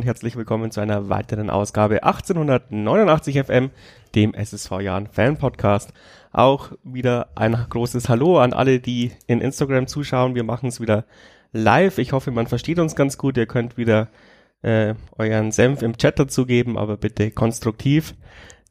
[0.00, 3.68] Und herzlich willkommen zu einer weiteren Ausgabe 1889 FM,
[4.14, 5.92] dem SSV Jahren Fan Podcast.
[6.32, 10.34] Auch wieder ein großes Hallo an alle, die in Instagram zuschauen.
[10.34, 11.04] Wir machen es wieder
[11.52, 11.98] live.
[11.98, 13.36] Ich hoffe, man versteht uns ganz gut.
[13.36, 14.08] Ihr könnt wieder
[14.62, 18.14] äh, euren Senf im Chat dazugeben, aber bitte konstruktiv.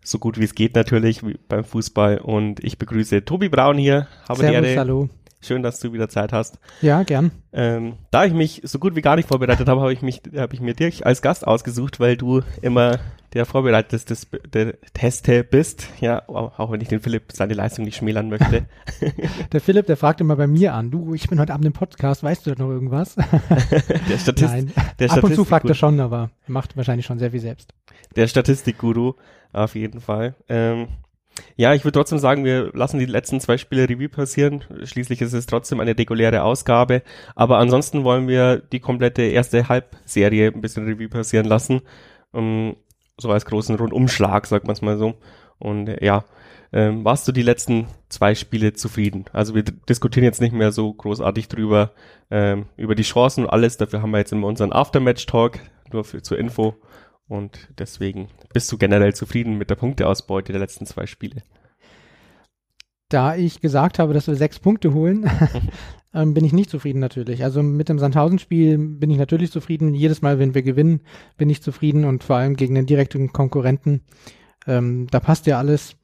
[0.03, 2.17] So gut wie es geht natürlich beim Fußball.
[2.17, 4.07] Und ich begrüße Tobi Braun hier.
[4.27, 5.09] Habe Servus, hallo.
[5.41, 6.59] Schön, dass du wieder Zeit hast.
[6.81, 7.31] Ja, gern.
[7.53, 10.53] Ähm, da ich mich so gut wie gar nicht vorbereitet habe, habe ich mich, habe
[10.53, 12.99] ich mir dich als Gast ausgesucht, weil du immer
[13.33, 14.15] der vorbereitetste
[14.51, 15.87] der Teste bist.
[16.01, 18.65] Ja, auch wenn ich den Philipp seine Leistung nicht schmälern möchte.
[19.51, 22.21] der Philipp, der fragt immer bei mir an, du, ich bin heute Abend im Podcast,
[22.21, 23.15] weißt du noch irgendwas?
[23.15, 24.73] der Statist, Nein.
[24.99, 27.73] Der Ab und zu fragt er schon, aber macht wahrscheinlich schon sehr viel selbst.
[28.15, 29.13] Der Statistikguru,
[29.53, 30.35] auf jeden Fall.
[30.49, 30.89] Ähm,
[31.55, 34.63] ja, ich würde trotzdem sagen, wir lassen die letzten zwei Spiele Revue passieren.
[34.83, 37.03] Schließlich ist es trotzdem eine reguläre Ausgabe.
[37.35, 41.81] Aber ansonsten wollen wir die komplette erste Halbserie ein bisschen Revue passieren lassen.
[42.31, 42.75] Um, ähm,
[43.21, 45.15] so als großen Rundumschlag, sagt man es mal so.
[45.57, 46.23] Und äh, ja,
[46.71, 49.25] ähm, warst du die letzten zwei Spiele zufrieden?
[49.33, 51.91] Also wir diskutieren jetzt nicht mehr so großartig drüber,
[52.31, 53.77] ähm, über die Chancen und alles.
[53.77, 55.59] Dafür haben wir jetzt immer unseren Aftermatch-Talk,
[55.91, 56.75] nur für, zur Info.
[57.29, 61.43] Und deswegen bist du generell zufrieden mit der Punkteausbeute der letzten zwei Spiele?
[63.07, 65.29] Da ich gesagt habe, dass wir sechs Punkte holen,
[66.13, 67.43] ähm, bin ich nicht zufrieden natürlich.
[67.43, 69.93] Also mit dem Sandhausen-Spiel bin ich natürlich zufrieden.
[69.93, 71.01] Jedes Mal, wenn wir gewinnen,
[71.37, 74.01] bin ich zufrieden und vor allem gegen den direkten Konkurrenten.
[74.65, 75.95] Ähm, da passt ja alles.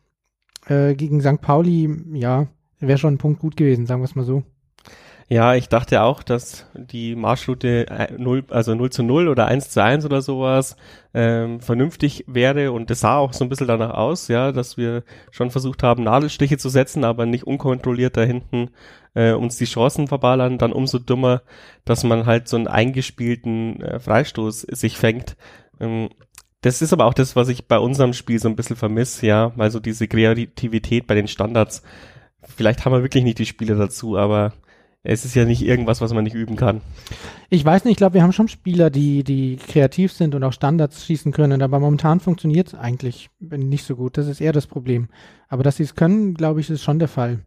[0.68, 1.42] Äh, gegen St.
[1.42, 2.48] Pauli, ja,
[2.80, 4.44] wäre schon ein Punkt gut gewesen, sagen wir es mal so.
[5.28, 9.72] Ja, ich dachte auch, dass die Marschroute 0, äh, also 0 zu 0 oder 1
[9.72, 10.78] zu 1 oder sowas
[11.16, 15.04] ähm, vernünftig wäre und es sah auch so ein bisschen danach aus, ja, dass wir
[15.32, 18.70] schon versucht haben, Nadelstiche zu setzen, aber nicht unkontrolliert da hinten
[19.16, 21.42] äh, uns die Chancen verballern, dann umso dummer,
[21.86, 25.38] dass man halt so einen eingespielten äh, Freistoß sich fängt.
[25.80, 26.10] Ähm,
[26.62, 29.54] das ist aber auch das, was ich bei unserem Spiel so ein bisschen vermisse, ja,
[29.56, 31.82] weil so diese Kreativität bei den Standards,
[32.44, 34.54] vielleicht haben wir wirklich nicht die Spiele dazu, aber
[35.06, 36.82] es ist ja nicht irgendwas, was man nicht üben kann.
[37.50, 40.52] Ich weiß nicht, ich glaube, wir haben schon Spieler, die, die kreativ sind und auch
[40.52, 44.18] Standards schießen können, aber momentan funktioniert es eigentlich nicht so gut.
[44.18, 45.08] Das ist eher das Problem.
[45.48, 47.46] Aber dass sie es können, glaube ich, ist schon der Fall.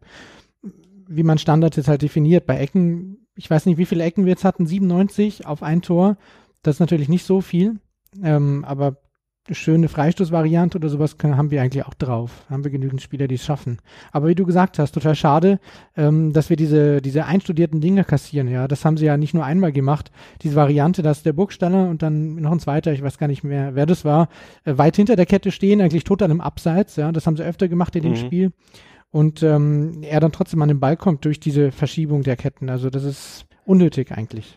[1.07, 2.45] Wie man Standards jetzt halt definiert.
[2.45, 6.17] Bei Ecken, ich weiß nicht, wie viele Ecken wir jetzt hatten, 97 auf ein Tor.
[6.63, 7.79] Das ist natürlich nicht so viel.
[8.23, 8.97] Ähm, aber
[9.55, 12.45] schöne Freistoßvariante oder sowas können, haben wir eigentlich auch drauf.
[12.49, 13.77] Haben wir genügend Spieler, die es schaffen.
[14.11, 15.59] Aber wie du gesagt hast, total schade,
[15.95, 18.47] ähm, dass wir diese, diese einstudierten Dinge kassieren.
[18.47, 20.11] Ja, das haben sie ja nicht nur einmal gemacht.
[20.41, 23.75] Diese Variante, dass der Burgstaller und dann noch ein zweiter, ich weiß gar nicht mehr,
[23.75, 24.29] wer das war,
[24.65, 26.95] äh, weit hinter der Kette stehen, eigentlich total im Abseits.
[26.95, 28.17] Ja, das haben sie öfter gemacht in dem mhm.
[28.17, 28.51] Spiel.
[29.11, 32.69] Und ähm, er dann trotzdem an den Ball kommt durch diese Verschiebung der Ketten.
[32.69, 34.55] Also das ist unnötig eigentlich.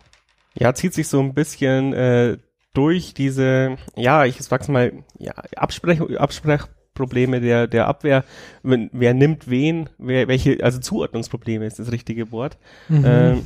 [0.55, 2.37] Ja, zieht sich so ein bisschen äh,
[2.73, 8.25] durch diese, ja, ich sag's mal, ja, Absprech, Absprechprobleme der, der Abwehr,
[8.63, 12.57] wenn, wer nimmt wen, wer, welche, also Zuordnungsprobleme ist das richtige Wort.
[12.89, 13.05] Mhm.
[13.07, 13.43] Ähm,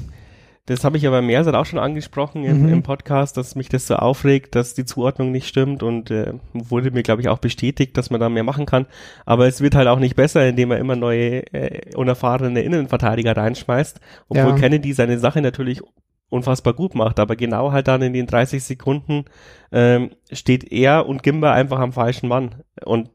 [0.67, 2.73] das habe ich aber mehrfach auch schon angesprochen im, mhm.
[2.73, 6.91] im, Podcast, dass mich das so aufregt, dass die Zuordnung nicht stimmt und äh, wurde
[6.91, 8.87] mir, glaube ich, auch bestätigt, dass man da mehr machen kann.
[9.25, 14.01] Aber es wird halt auch nicht besser, indem er immer neue, äh, unerfahrene Innenverteidiger reinschmeißt,
[14.29, 14.57] obwohl ja.
[14.57, 15.83] Kennedy seine Sache natürlich
[16.29, 19.25] unfassbar gut macht, aber genau halt dann in den 30 Sekunden
[19.73, 23.11] ähm, steht er und Gimba einfach am falschen Mann und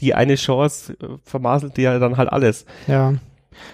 [0.00, 2.64] die eine Chance äh, vermaselt ja dann halt alles.
[2.86, 3.14] Ja.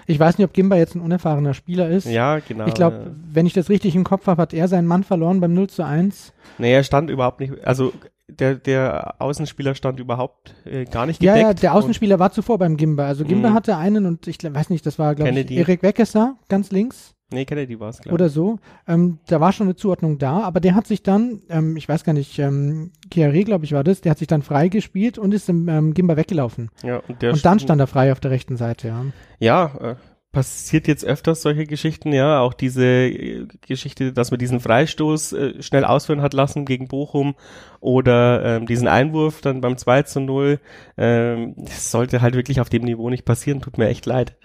[0.07, 2.07] Ich weiß nicht, ob Gimba jetzt ein unerfahrener Spieler ist.
[2.07, 2.67] Ja, genau.
[2.67, 3.11] Ich glaube, ja.
[3.33, 5.85] wenn ich das richtig im Kopf habe, hat er seinen Mann verloren beim 0 zu
[5.85, 6.33] 1.
[6.59, 7.93] Nee, er stand überhaupt nicht, also
[8.39, 11.39] der, der Außenspieler stand überhaupt äh, gar nicht gedeckt.
[11.39, 13.07] Ja, ja, der Außenspieler war zuvor beim Gimba.
[13.07, 13.55] Also Gimba mhm.
[13.55, 17.15] hatte einen und ich weiß nicht, das war, glaube ich, Erik Weckesser, ganz links.
[17.33, 18.15] Nee, Kennedy war es, glaube ich.
[18.15, 18.59] Oder so.
[18.87, 22.05] Ähm, da war schon eine Zuordnung da, aber der hat sich dann, ähm, ich weiß
[22.05, 25.33] gar nicht, ähm, Kiare, glaube ich, war das, der hat sich dann frei gespielt und
[25.33, 26.71] ist im ähm, Gimba weggelaufen.
[26.83, 29.05] Ja, und, und dann stand er frei auf der rechten Seite, ja.
[29.39, 29.95] Ja, äh,
[30.33, 35.63] passiert jetzt öfters solche Geschichten, ja, auch diese äh, Geschichte, dass man diesen Freistoß äh,
[35.63, 37.35] schnell ausführen hat lassen gegen Bochum
[37.81, 40.59] oder ähm, diesen Einwurf dann beim 2 zu 0.
[40.97, 44.37] Ähm, sollte halt wirklich auf dem Niveau nicht passieren, tut mir echt leid.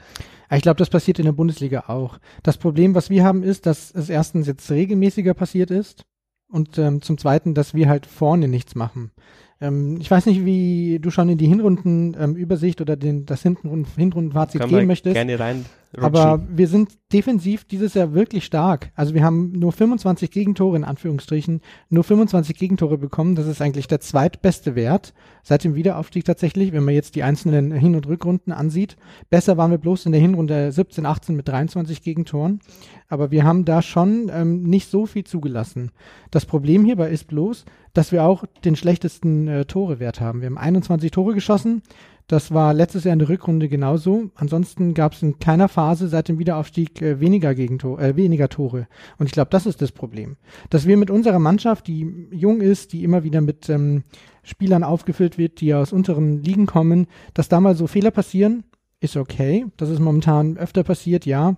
[0.51, 2.19] Ich glaube, das passiert in der Bundesliga auch.
[2.43, 6.05] Das Problem, was wir haben, ist, dass es erstens jetzt regelmäßiger passiert ist
[6.49, 9.11] und ähm, zum Zweiten, dass wir halt vorne nichts machen.
[9.59, 13.87] Ähm, ich weiß nicht, wie du schon in die Hinrundenübersicht ähm, oder den, das Hinrunden,
[13.95, 15.15] Hinrundenfazit gehen möchtest.
[15.15, 15.65] Gerne rein.
[15.99, 18.91] Aber wir sind defensiv dieses Jahr wirklich stark.
[18.95, 23.35] Also wir haben nur 25 Gegentore in Anführungsstrichen, nur 25 Gegentore bekommen.
[23.35, 25.13] Das ist eigentlich der zweitbeste Wert
[25.43, 28.97] seit dem Wiederaufstieg tatsächlich, wenn man jetzt die einzelnen Hin- und Rückrunden ansieht.
[29.29, 32.59] Besser waren wir bloß in der Hinrunde 17, 18 mit 23 Gegentoren.
[33.07, 35.91] Aber wir haben da schon ähm, nicht so viel zugelassen.
[36.29, 40.41] Das Problem hierbei ist bloß, dass wir auch den schlechtesten äh, Torewert haben.
[40.41, 41.81] Wir haben 21 Tore geschossen.
[42.27, 44.31] Das war letztes Jahr in der Rückrunde genauso.
[44.35, 48.87] Ansonsten gab es in keiner Phase seit dem Wiederaufstieg äh, weniger, Gegentor äh, weniger Tore.
[49.17, 50.35] Und ich glaube, das ist das Problem.
[50.69, 54.03] Dass wir mit unserer Mannschaft, die jung ist, die immer wieder mit ähm,
[54.43, 58.65] Spielern aufgefüllt wird, die aus unteren Ligen kommen, dass da mal so Fehler passieren,
[58.99, 59.65] ist okay.
[59.77, 61.55] Das ist momentan öfter passiert, ja,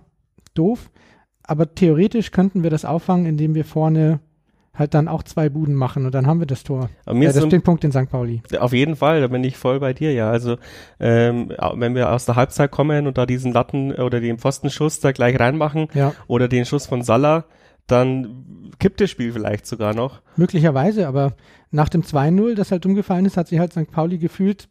[0.54, 0.92] doof.
[1.42, 4.20] Aber theoretisch könnten wir das auffangen, indem wir vorne
[4.80, 6.90] halt dann auch zwei Buden machen und dann haben wir das Tor.
[7.04, 8.10] Aber mir ja, ist das so- den Punkt in St.
[8.10, 8.42] Pauli.
[8.58, 10.28] Auf jeden Fall, da bin ich voll bei dir, ja.
[10.30, 10.56] Also
[10.98, 15.12] ähm, wenn wir aus der Halbzeit kommen und da diesen Latten oder den Pfostenschuss da
[15.12, 17.44] gleich reinmachen Ja, oder den Schuss von Salah,
[17.86, 20.20] dann kippt das Spiel vielleicht sogar noch.
[20.36, 21.34] möglicherweise, aber
[21.70, 23.90] nach dem 2-0, das halt umgefallen ist, hat sich halt St.
[23.90, 24.68] Pauli gefühlt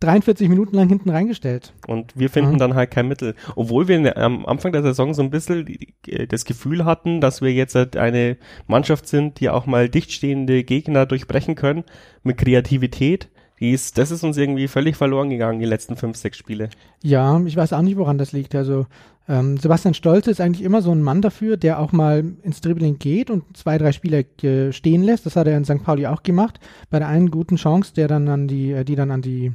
[0.00, 1.74] 43 Minuten lang hinten reingestellt.
[1.86, 2.58] Und wir finden Mhm.
[2.58, 3.34] dann halt kein Mittel.
[3.54, 5.94] Obwohl wir am Anfang der Saison so ein bisschen die-
[6.28, 11.04] das Gefühl hatten, dass wir jetzt halt eine Mannschaft sind, die auch mal dichtstehende Gegner
[11.04, 11.84] durchbrechen können
[12.22, 13.28] mit Kreativität.
[13.60, 16.70] Die ist, das ist uns irgendwie völlig verloren gegangen, die letzten fünf, sechs Spiele.
[17.02, 18.54] Ja, ich weiß auch nicht, woran das liegt.
[18.54, 18.86] Also
[19.30, 22.98] ähm, Sebastian Stolze ist eigentlich immer so ein Mann dafür, der auch mal ins Dribbling
[22.98, 25.24] geht und zwei, drei Spieler äh, stehen lässt.
[25.24, 25.82] Das hat er in St.
[25.84, 26.58] Pauli auch gemacht.
[26.90, 29.52] Bei der einen guten Chance, der dann an die, äh, die dann an die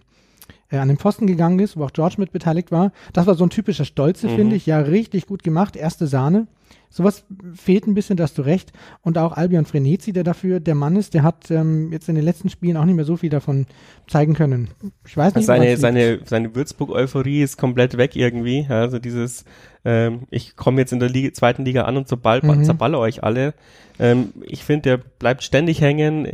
[0.71, 2.91] äh, an den Pfosten gegangen ist, wo auch George mit beteiligt war.
[3.13, 4.35] Das war so ein typischer Stolze, Mhm.
[4.35, 4.65] finde ich.
[4.65, 5.75] Ja, richtig gut gemacht.
[5.75, 6.47] Erste Sahne.
[6.89, 7.25] Sowas
[7.55, 8.71] fehlt ein bisschen, da hast du recht.
[9.01, 12.23] Und auch Albion Frenetzi, der dafür der Mann ist, der hat ähm, jetzt in den
[12.23, 13.65] letzten Spielen auch nicht mehr so viel davon
[14.07, 14.69] zeigen können.
[15.05, 18.65] Ich weiß nicht, Seine, seine, seine Würzburg-Euphorie ist komplett weg irgendwie.
[18.69, 19.43] Also dieses,
[19.83, 22.63] ähm, ich komme jetzt in der Liga, zweiten Liga an und zerball, Mhm.
[22.63, 23.53] zerballe euch alle.
[23.99, 26.29] Ähm, ich finde, der bleibt ständig hängen.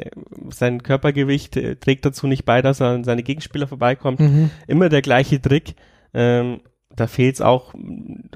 [0.52, 4.20] Sein Körpergewicht äh, trägt dazu nicht bei, dass er an seine Gegenspieler vorbeikommt.
[4.20, 4.52] Mhm.
[4.68, 5.74] Immer der gleiche Trick.
[6.14, 6.60] Ähm,
[6.96, 7.74] da fehlt es auch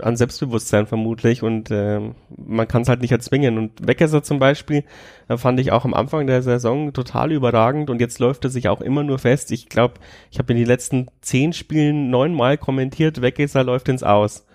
[0.02, 3.58] an Selbstbewusstsein vermutlich und ähm, man kann es halt nicht erzwingen.
[3.58, 4.84] Und Weggesser zum Beispiel
[5.28, 8.70] äh, fand ich auch am Anfang der Saison total überragend und jetzt läuft er sich
[8.70, 9.52] auch immer nur fest.
[9.52, 9.96] Ich glaube,
[10.32, 14.46] ich habe in den letzten zehn Spielen neunmal kommentiert, Weggesser läuft ins Aus.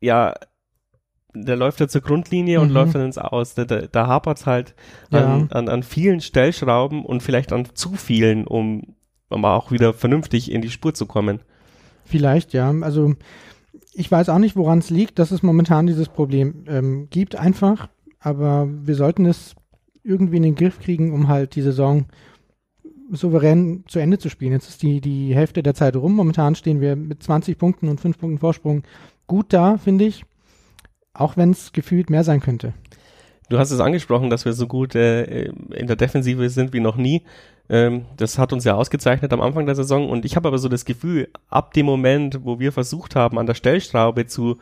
[0.00, 0.34] Ja,
[1.34, 2.74] der läuft ja zur Grundlinie und Mhm.
[2.74, 3.54] läuft dann ins Aus.
[3.54, 4.74] Da, da, da hapert es halt
[5.10, 8.94] an, an, an vielen Stellschrauben und vielleicht an zu vielen, um,
[9.28, 11.40] um auch wieder vernünftig in die Spur zu kommen.
[12.08, 12.70] Vielleicht, ja.
[12.80, 13.14] Also
[13.92, 17.88] ich weiß auch nicht, woran es liegt, dass es momentan dieses Problem ähm, gibt einfach.
[18.20, 19.54] Aber wir sollten es
[20.02, 22.06] irgendwie in den Griff kriegen, um halt die Saison
[23.10, 24.52] souverän zu Ende zu spielen.
[24.52, 26.14] Jetzt ist die, die Hälfte der Zeit rum.
[26.14, 28.82] Momentan stehen wir mit 20 Punkten und 5 Punkten Vorsprung
[29.26, 30.24] gut da, finde ich.
[31.12, 32.74] Auch wenn es gefühlt mehr sein könnte.
[33.48, 35.44] Du hast es angesprochen, dass wir so gut äh,
[35.74, 37.22] in der Defensive sind wie noch nie.
[37.70, 40.68] Ähm, das hat uns ja ausgezeichnet am Anfang der Saison und ich habe aber so
[40.70, 44.56] das Gefühl, ab dem Moment, wo wir versucht haben, an der Stellschraube zu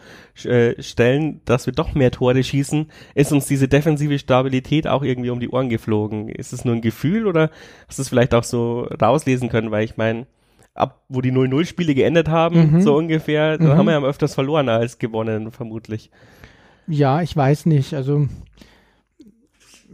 [0.45, 5.31] äh, stellen, dass wir doch mehr Tore schießen, ist uns diese defensive Stabilität auch irgendwie
[5.31, 6.29] um die Ohren geflogen.
[6.29, 7.51] Ist es nur ein Gefühl oder
[7.87, 10.27] hast du es vielleicht auch so rauslesen können, weil ich meine,
[10.75, 12.81] ab wo die 0-0-Spiele geendet haben, Mhm.
[12.83, 13.73] so ungefähr, dann Mhm.
[13.77, 16.11] haben wir ja öfters verloren als gewonnen, vermutlich.
[16.89, 17.95] Ja, ich weiß nicht.
[17.95, 18.27] Also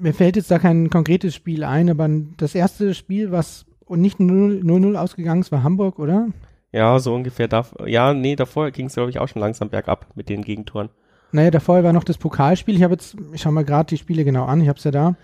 [0.03, 4.19] mir fällt jetzt da kein konkretes Spiel ein, aber das erste Spiel, was und nicht
[4.19, 6.29] 0-0 ausgegangen ist, war Hamburg, oder?
[6.73, 7.49] Ja, so ungefähr.
[7.49, 10.89] Darf, ja, nee, davor ging es, glaube ich, auch schon langsam bergab mit den Gegentoren.
[11.31, 12.77] Naja, davor war noch das Pokalspiel.
[12.77, 14.61] Ich habe jetzt, ich schau mal gerade die Spiele genau an.
[14.61, 15.17] Ich habe es ja da.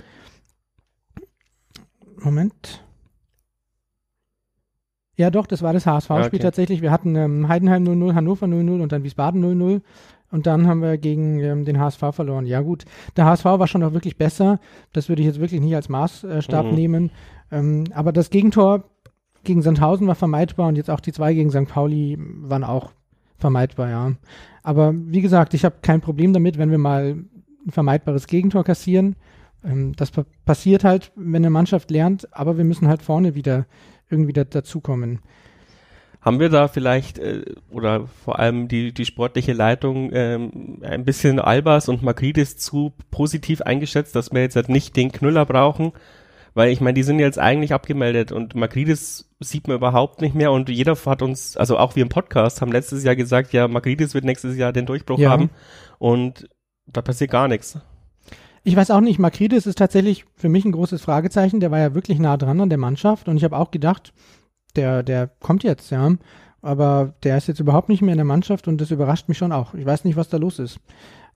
[2.20, 2.84] Moment.
[5.16, 6.38] Ja, doch, das war das HSV-Spiel okay.
[6.38, 6.80] tatsächlich.
[6.80, 9.82] Wir hatten ähm, Heidenheim 0-0, Hannover 0-0 und dann Wiesbaden 0-0.
[10.30, 12.46] Und dann haben wir gegen ähm, den HSV verloren.
[12.46, 12.84] Ja, gut.
[13.16, 14.60] Der HSV war schon auch wirklich besser.
[14.92, 16.74] Das würde ich jetzt wirklich nicht als Maßstab Mhm.
[16.74, 17.10] nehmen.
[17.50, 18.84] Ähm, aber das Gegentor
[19.44, 21.66] gegen Sandhausen war vermeidbar und jetzt auch die zwei gegen St.
[21.68, 22.92] Pauli waren auch
[23.38, 24.12] vermeidbar, ja.
[24.62, 27.16] Aber wie gesagt, ich habe kein Problem damit, wenn wir mal
[27.66, 29.16] ein vermeidbares Gegentor kassieren.
[29.64, 33.66] Ähm, das pa passiert halt, wenn eine Mannschaft lernt, aber wir müssen halt vorne wieder
[34.10, 35.20] irgendwie da, dazukommen.
[36.20, 41.38] Haben wir da vielleicht, äh, oder vor allem die, die sportliche Leitung, ähm, ein bisschen
[41.38, 45.92] Albers und Magridis zu positiv eingeschätzt, dass wir jetzt halt nicht den Knüller brauchen?
[46.54, 50.50] Weil ich meine, die sind jetzt eigentlich abgemeldet und Magridis sieht man überhaupt nicht mehr
[50.50, 54.12] und jeder hat uns, also auch wir im Podcast, haben letztes Jahr gesagt, ja, Magridis
[54.14, 55.30] wird nächstes Jahr den Durchbruch Ja.
[55.30, 55.50] haben
[55.98, 56.48] und
[56.86, 57.78] da passiert gar nichts.
[58.64, 61.60] Ich weiß auch nicht, Makridis ist tatsächlich für mich ein großes Fragezeichen.
[61.60, 64.12] Der war ja wirklich nah dran an der Mannschaft und ich habe auch gedacht,
[64.78, 66.14] der, der kommt jetzt, ja.
[66.62, 69.52] aber der ist jetzt überhaupt nicht mehr in der Mannschaft und das überrascht mich schon
[69.52, 69.74] auch.
[69.74, 70.80] Ich weiß nicht, was da los ist.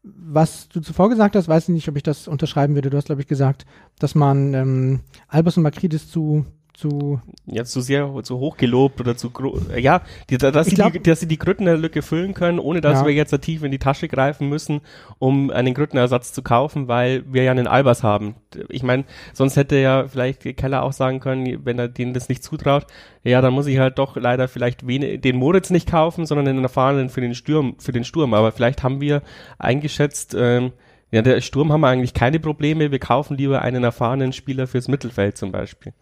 [0.03, 2.91] Was du zuvor gesagt hast, weiß ich nicht, ob ich das unterschreiben würde.
[2.91, 3.67] Du hast, glaube ich, gesagt,
[3.99, 7.21] dass man ähm, Albers und Makridis zu zu.
[7.47, 9.33] Ja, zu sehr, zu hoch gelobt oder zu,
[9.77, 13.07] ja, die, dass, sie glaub, die, dass sie die Grüttner-Lücke füllen können, ohne dass ja.
[13.07, 14.81] wir jetzt tief in die Tasche greifen müssen,
[15.19, 18.37] um einen Grüttner-Ersatz zu kaufen, weil wir ja einen Albers haben.
[18.69, 22.43] Ich meine, sonst hätte ja vielleicht Keller auch sagen können, wenn er denen das nicht
[22.43, 22.87] zutraut,
[23.25, 27.09] ja, dann muss ich halt doch leider vielleicht den Moritz nicht kaufen, sondern den erfahrenen
[27.09, 28.35] für den Sturm, für den Sturm.
[28.35, 29.23] Aber vielleicht haben wir
[29.59, 30.73] eingeschätzt, ähm,
[31.13, 32.91] ja, der Sturm haben wir eigentlich keine Probleme.
[32.91, 35.93] Wir kaufen lieber einen erfahrenen Spieler fürs Mittelfeld zum Beispiel.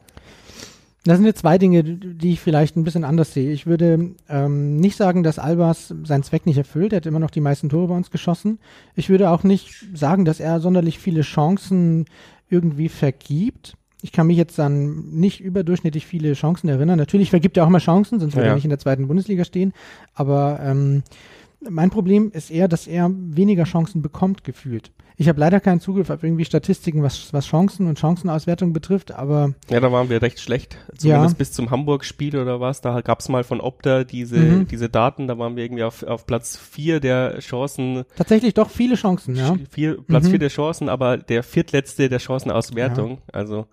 [1.04, 3.52] Das sind jetzt zwei Dinge, die ich vielleicht ein bisschen anders sehe.
[3.52, 6.92] Ich würde ähm, nicht sagen, dass Albers seinen Zweck nicht erfüllt.
[6.92, 8.58] Er hat immer noch die meisten Tore bei uns geschossen.
[8.96, 12.04] Ich würde auch nicht sagen, dass er sonderlich viele Chancen
[12.50, 13.76] irgendwie vergibt.
[14.02, 16.98] Ich kann mich jetzt an nicht überdurchschnittlich viele Chancen erinnern.
[16.98, 18.52] Natürlich vergibt er auch immer Chancen, sonst würde ja.
[18.52, 19.72] er nicht in der zweiten Bundesliga stehen.
[20.14, 21.02] Aber ähm,
[21.60, 24.90] mein Problem ist eher, dass er weniger Chancen bekommt, gefühlt.
[25.20, 29.52] Ich habe leider keinen Zugriff auf irgendwie Statistiken, was, was Chancen und Chancenauswertung betrifft, aber.
[29.68, 30.78] Ja, da waren wir recht schlecht.
[30.96, 31.36] Zumindest ja.
[31.36, 32.80] bis zum Hamburg-Spiel oder was.
[32.80, 34.68] Da gab es mal von Opta diese, mhm.
[34.68, 38.04] diese Daten, da waren wir irgendwie auf, auf Platz vier der Chancen.
[38.16, 39.56] Tatsächlich doch viele Chancen, ja.
[39.70, 40.30] Vier, Platz mhm.
[40.30, 43.10] vier der Chancen, aber der viertletzte der Chancenauswertung.
[43.10, 43.18] Ja.
[43.34, 43.66] Also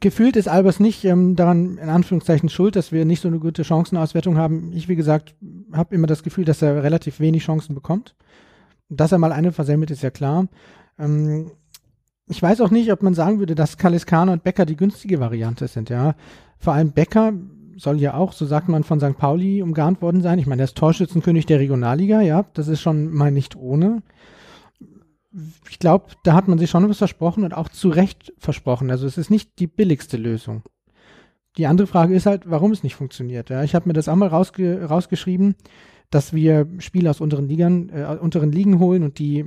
[0.00, 3.62] gefühlt ist Albers nicht ähm, daran in Anführungszeichen schuld, dass wir nicht so eine gute
[3.62, 4.72] Chancenauswertung haben.
[4.74, 5.36] Ich, wie gesagt,
[5.72, 8.16] habe immer das Gefühl, dass er relativ wenig Chancen bekommt.
[8.88, 10.48] Dass er mal eine versemmelt, ist ja klar.
[10.98, 11.50] Ähm,
[12.28, 15.68] ich weiß auch nicht, ob man sagen würde, dass Kaliskana und Becker die günstige Variante
[15.68, 16.14] sind, ja.
[16.58, 17.32] Vor allem Becker
[17.76, 19.18] soll ja auch, so sagt man, von St.
[19.18, 20.38] Pauli umgarnt worden sein.
[20.38, 22.46] Ich meine, der ist Torschützenkönig der Regionalliga, ja.
[22.54, 24.02] Das ist schon mal nicht ohne
[25.68, 28.90] ich glaube, da hat man sich schon was versprochen und auch zu Recht versprochen.
[28.90, 30.62] Also es ist nicht die billigste Lösung.
[31.56, 33.50] Die andere Frage ist halt, warum es nicht funktioniert.
[33.50, 35.54] Ja, ich habe mir das auch mal rausge rausgeschrieben,
[36.10, 39.44] dass wir Spieler aus unteren Ligern, äh, unteren Ligen holen und die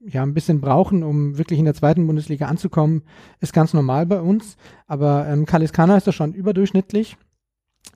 [0.00, 3.02] ja ein bisschen brauchen, um wirklich in der zweiten Bundesliga anzukommen,
[3.40, 4.56] ist ganz normal bei uns.
[4.86, 7.16] Aber ähm, Kaliskana ist da schon überdurchschnittlich.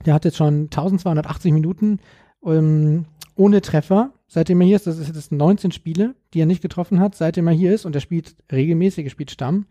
[0.05, 1.99] Der hat jetzt schon 1280 Minuten
[2.45, 3.05] ähm,
[3.35, 6.99] ohne Treffer seitdem er hier ist, das ist jetzt 19 Spiele, die er nicht getroffen
[6.99, 9.67] hat, seitdem er hier ist und er spielt regelmäßig, er spielt Stamm.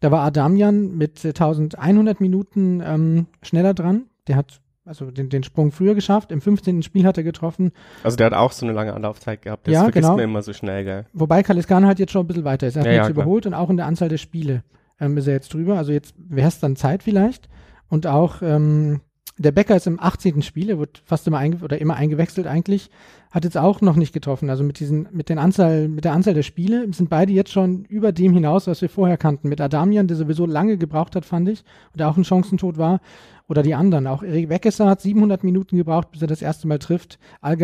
[0.00, 4.06] Da war Adamian mit 1100 Minuten ähm, schneller dran.
[4.26, 6.32] Der hat also den, den Sprung früher geschafft.
[6.32, 6.82] Im 15.
[6.82, 7.72] Spiel hat er getroffen.
[8.02, 9.66] Also der hat auch so eine lange Anlaufzeit gehabt.
[9.66, 10.16] Das ja, vergisst genau.
[10.16, 11.06] man immer so schnell, gell?
[11.12, 12.76] Wobei Kaliskan halt jetzt schon ein bisschen weiter ist.
[12.76, 14.64] Er hat ja, jetzt ja, überholt und auch in der Anzahl der Spiele
[15.00, 15.76] ähm, ist er jetzt drüber.
[15.76, 17.48] Also jetzt wäre es dann Zeit vielleicht.
[17.88, 19.00] Und auch ähm,
[19.38, 20.42] der Becker ist im 18.
[20.42, 22.90] Spiel, er wird fast immer einge oder immer eingewechselt eigentlich,
[23.30, 24.50] hat jetzt auch noch nicht getroffen.
[24.50, 27.84] Also mit diesen, mit den Anzahl, mit der Anzahl der Spiele sind beide jetzt schon
[27.86, 29.48] über dem hinaus, was wir vorher kannten.
[29.48, 33.00] Mit Adamian, der sowieso lange gebraucht hat, fand ich, und auch ein Chancentod war,
[33.48, 34.06] oder die anderen.
[34.06, 37.18] Auch Erik Weckesser hat 700 Minuten gebraucht, bis er das erste Mal trifft.
[37.40, 37.58] Al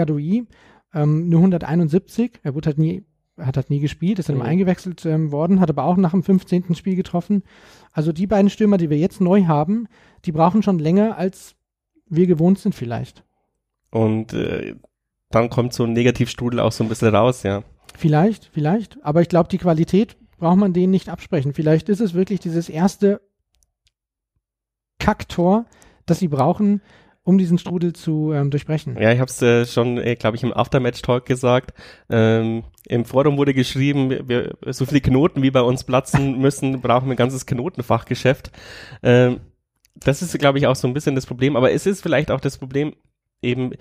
[0.94, 2.40] ähm, nur 171.
[2.42, 3.04] Er wurde halt nie,
[3.38, 4.42] hat halt nie gespielt, ist dann mhm.
[4.42, 6.74] immer eingewechselt ähm, worden, hat aber auch nach dem 15.
[6.74, 7.42] Spiel getroffen.
[7.92, 9.86] Also die beiden Stürmer, die wir jetzt neu haben,
[10.24, 11.54] die brauchen schon länger als
[12.10, 13.22] wir gewohnt sind vielleicht.
[13.90, 14.74] Und äh,
[15.30, 17.62] dann kommt so ein Negativstrudel auch so ein bisschen raus, ja.
[17.96, 19.02] Vielleicht, vielleicht.
[19.04, 21.52] Aber ich glaube, die Qualität braucht man denen nicht absprechen.
[21.52, 23.20] Vielleicht ist es wirklich dieses erste
[25.08, 25.64] Kacktor,
[26.04, 26.82] das sie brauchen,
[27.24, 28.98] um diesen Strudel zu ähm, durchbrechen.
[29.00, 31.72] Ja, ich habe es äh, schon, äh, glaube ich, im Aftermatch-Talk gesagt.
[32.10, 37.06] Ähm, Im Forum wurde geschrieben, wir, so viele Knoten wie bei uns platzen müssen, brauchen
[37.06, 38.50] wir ein ganzes Knotenfachgeschäft.
[39.02, 39.40] Ähm,
[39.94, 41.56] das ist, glaube ich, auch so ein bisschen das Problem.
[41.56, 42.92] Aber es ist vielleicht auch das Problem,
[43.40, 43.72] eben,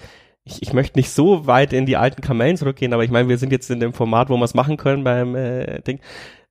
[0.46, 3.38] ich, ich möchte nicht so weit in die alten Kamellen zurückgehen, aber ich meine, wir
[3.38, 6.00] sind jetzt in dem Format, wo wir es machen können beim äh, Ding.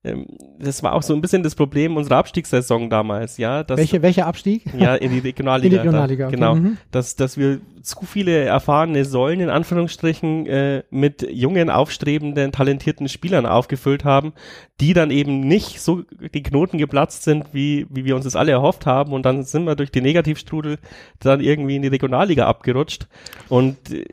[0.07, 0.27] Ähm,
[0.59, 3.65] das war auch so ein bisschen das Problem unserer Abstiegssaison damals, ja.
[3.65, 4.65] Dass, Welche, welcher Abstieg?
[4.79, 5.67] Ja, in die Regionalliga.
[5.67, 6.37] In die Regionalliga, da, okay.
[6.37, 6.55] Genau.
[6.55, 6.79] Mhm.
[6.93, 13.47] Dass, dass wir zu viele erfahrene Säulen in Anführungsstrichen äh, mit jungen, aufstrebenden, talentierten Spielern
[13.47, 14.33] aufgefüllt haben,
[14.81, 16.03] die dann eben nicht so
[16.35, 19.13] die Knoten geplatzt sind, wie, wie wir uns das alle erhofft haben.
[19.13, 20.79] Und dann sind wir durch die Negativstrudel
[21.19, 23.09] dann irgendwie in die Regionalliga abgerutscht.
[23.49, 24.05] Und äh,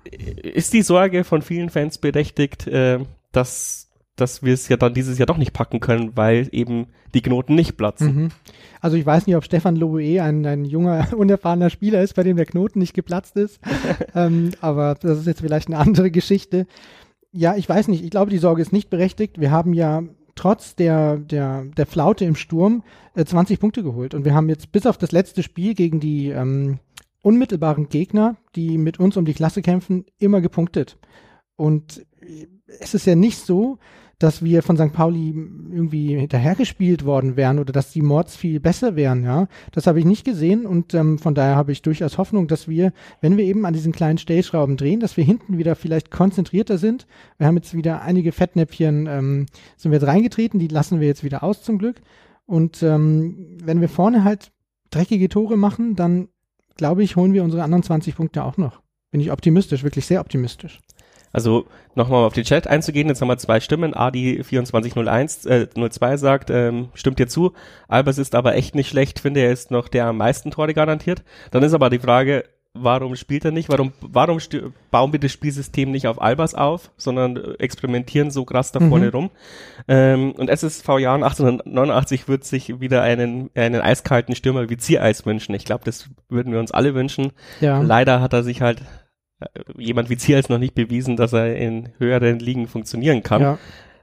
[0.42, 3.00] ist die Sorge von vielen Fans berechtigt, äh,
[3.32, 7.22] dass dass wir es ja dann dieses Jahr doch nicht packen können, weil eben die
[7.22, 8.15] Knoten nicht platzen.
[8.15, 8.27] Mhm.
[8.79, 12.38] Also ich weiß nicht, ob Stefan Loboe ein, ein junger, unerfahrener Spieler ist, bei dem
[12.38, 13.60] der Knoten nicht geplatzt ist.
[14.15, 16.67] ähm, aber das ist jetzt vielleicht eine andere Geschichte.
[17.32, 18.03] Ja, ich weiß nicht.
[18.03, 19.39] Ich glaube, die Sorge ist nicht berechtigt.
[19.39, 20.03] Wir haben ja
[20.36, 22.84] trotz der, der, der Flaute im Sturm
[23.15, 24.13] äh, 20 Punkte geholt.
[24.13, 26.79] Und wir haben jetzt bis auf das letzte Spiel gegen die ähm,
[27.24, 30.98] unmittelbaren Gegner, die mit uns um die Klasse kämpfen, immer gepunktet.
[31.55, 32.05] Und
[32.79, 33.77] es ist ja nicht so,
[34.20, 34.93] dass wir von St.
[34.93, 39.48] Pauli irgendwie hinterhergespielt worden wären oder dass die Mords viel besser wären, ja.
[39.72, 42.93] Das habe ich nicht gesehen und ähm, von daher habe ich durchaus Hoffnung, dass wir,
[43.22, 47.05] wenn wir eben an diesen kleinen Stellschrauben drehen, dass wir hinten wieder vielleicht konzentrierter sind.
[47.38, 49.46] Wir haben jetzt wieder einige Fettnäpfchen, ähm,
[49.77, 52.01] sind wir jetzt reingetreten, die lassen wir jetzt wieder aus zum Glück.
[52.46, 54.51] Und ähm, wenn wir vorne halt
[54.89, 56.29] dreckige Tore machen, dann
[56.75, 58.82] glaube ich, holen wir unsere anderen 20 Punkte auch noch.
[59.12, 60.79] Bin ich optimistisch, wirklich sehr optimistisch.
[61.34, 63.94] Also nochmal auf den Chat einzugehen, jetzt haben wir zwei Stimmen.
[63.94, 67.54] Adi 2401 äh, 02 sagt, ähm, stimmt dir zu.
[67.88, 71.24] Albers ist aber echt nicht schlecht, finde er ist noch der am meisten Tore garantiert.
[71.52, 73.70] Dann ist aber die Frage, warum spielt er nicht?
[73.70, 74.40] Warum, warum
[74.92, 79.12] bauen wir das Spielsystem nicht auf Albers auf, sondern experimentieren so krass da vorne mhm.
[79.12, 79.30] rum?
[79.88, 85.54] Ähm, und SSV Jahren 1889 wird sich wieder einen, einen eiskalten Stürmer wie Ziereis wünschen.
[85.56, 87.32] Ich glaube, das würden wir uns alle wünschen.
[87.62, 87.82] Ja.
[87.82, 88.82] Leider hat er sich halt
[89.78, 93.42] jemand wie Ziels noch nicht bewiesen, dass er in höheren Ligen funktionieren kann.
[93.42, 93.58] Ja.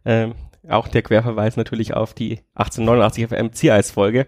[0.04, 0.34] Ähm,
[0.68, 4.26] auch der Querverweis natürlich auf die 1889 FM Ziereis-Folge,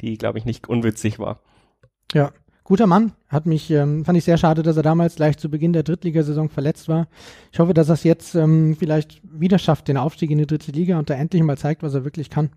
[0.00, 1.40] die, glaube ich, nicht unwitzig war.
[2.12, 2.32] Ja,
[2.64, 3.12] guter Mann.
[3.28, 6.48] Hat mich, ähm, fand ich sehr schade, dass er damals gleich zu Beginn der Drittligasaison
[6.48, 7.08] verletzt war.
[7.52, 10.72] Ich hoffe, dass er es jetzt ähm, vielleicht wieder schafft, den Aufstieg in die dritte
[10.72, 12.50] Liga und da endlich mal zeigt, was er wirklich kann.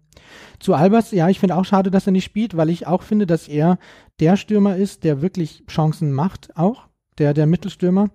[0.60, 3.28] Zu Albers, ja, ich finde auch schade, dass er nicht spielt, weil ich auch finde,
[3.28, 3.78] dass er
[4.20, 6.87] der Stürmer ist, der wirklich Chancen macht, auch
[7.18, 8.10] der, der Mittelstürmer.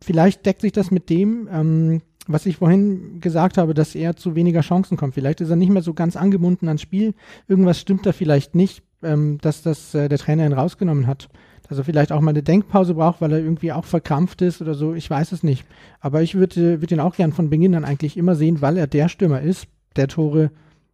[0.00, 4.34] Vielleicht deckt sich das mit dem, ähm, was ich vorhin gesagt habe, dass er zu
[4.34, 5.14] weniger Chancen kommt.
[5.14, 7.14] Vielleicht ist er nicht mehr so ganz angebunden ans Spiel.
[7.48, 11.28] Irgendwas stimmt da vielleicht nicht, ähm, dass das äh, der Trainer ihn rausgenommen hat.
[11.68, 14.74] Dass er vielleicht auch mal eine Denkpause braucht, weil er irgendwie auch verkrampft ist oder
[14.74, 14.94] so.
[14.94, 15.64] Ich weiß es nicht.
[16.00, 18.86] Aber ich würde würd ihn auch gern von Beginn an eigentlich immer sehen, weil er
[18.86, 20.50] der Stürmer ist, der Tore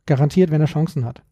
[0.06, 1.22] garantiert, wenn er Chancen hat.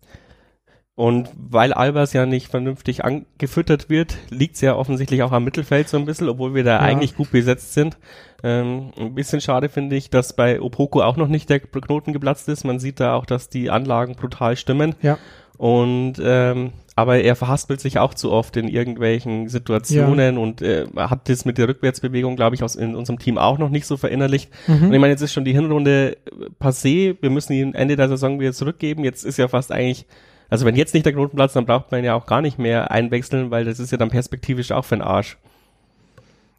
[0.96, 5.90] Und weil Albers ja nicht vernünftig angefüttert wird, liegt es ja offensichtlich auch am Mittelfeld
[5.90, 6.80] so ein bisschen, obwohl wir da ja.
[6.80, 7.98] eigentlich gut besetzt sind.
[8.42, 12.48] Ähm, ein bisschen schade finde ich, dass bei Opoko auch noch nicht der Knoten geplatzt
[12.48, 12.64] ist.
[12.64, 14.94] Man sieht da auch, dass die Anlagen brutal stimmen.
[15.02, 15.18] Ja.
[15.58, 20.40] Und ähm, aber er verhaspelt sich auch zu oft in irgendwelchen Situationen ja.
[20.40, 23.68] und äh, hat das mit der Rückwärtsbewegung, glaube ich, aus in unserem Team auch noch
[23.68, 24.50] nicht so verinnerlicht.
[24.66, 24.86] Mhm.
[24.86, 26.16] Und ich meine, jetzt ist schon die Hinrunde
[26.58, 27.16] passé.
[27.20, 29.04] Wir müssen ihn Ende der Saison wieder zurückgeben.
[29.04, 30.06] Jetzt ist ja fast eigentlich
[30.48, 32.90] also wenn jetzt nicht der Knoten platzt, dann braucht man ja auch gar nicht mehr
[32.90, 35.38] einwechseln, weil das ist ja dann perspektivisch auch für den Arsch.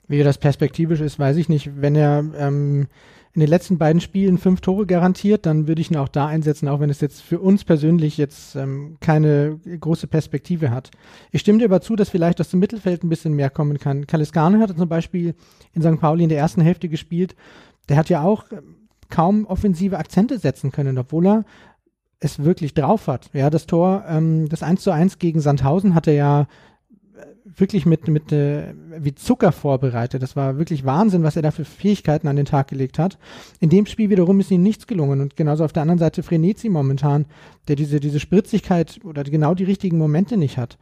[0.08, 1.82] Wie das perspektivisch ist, weiß ich nicht.
[1.82, 2.88] Wenn er ähm,
[3.34, 6.68] in den letzten beiden Spielen fünf Tore garantiert, dann würde ich ihn auch da einsetzen,
[6.68, 10.92] auch wenn es jetzt für uns persönlich jetzt ähm, keine große Perspektive hat.
[11.32, 14.08] Ich stimme dir aber zu, dass vielleicht aus dem Mittelfeld ein bisschen mehr kommen kann.
[14.08, 15.36] Kaliskane hat zum Beispiel
[15.74, 16.00] in St.
[16.00, 17.36] Pauli in der ersten Hälfte gespielt.
[17.90, 21.46] Der hat ja auch ähm, kaum offensive Akzente setzen können, obwohl er
[22.20, 23.30] es wirklich drauf hat.
[23.34, 26.46] Ja, das Tor, ähm, das 1 zu 1 gegen Sandhausen hat er ja äh,
[27.44, 30.24] wirklich mit, mit äh, wie Zucker vorbereitet.
[30.24, 33.20] Das war wirklich Wahnsinn, was er da für Fähigkeiten an den Tag gelegt hat.
[33.60, 35.22] In dem Spiel wiederum ist ihm nichts gelungen.
[35.22, 37.26] Und genauso auf der anderen Seite Frenetzi momentan,
[37.68, 40.78] der diese, diese Spritzigkeit oder genau die richtigen Momente nicht hat.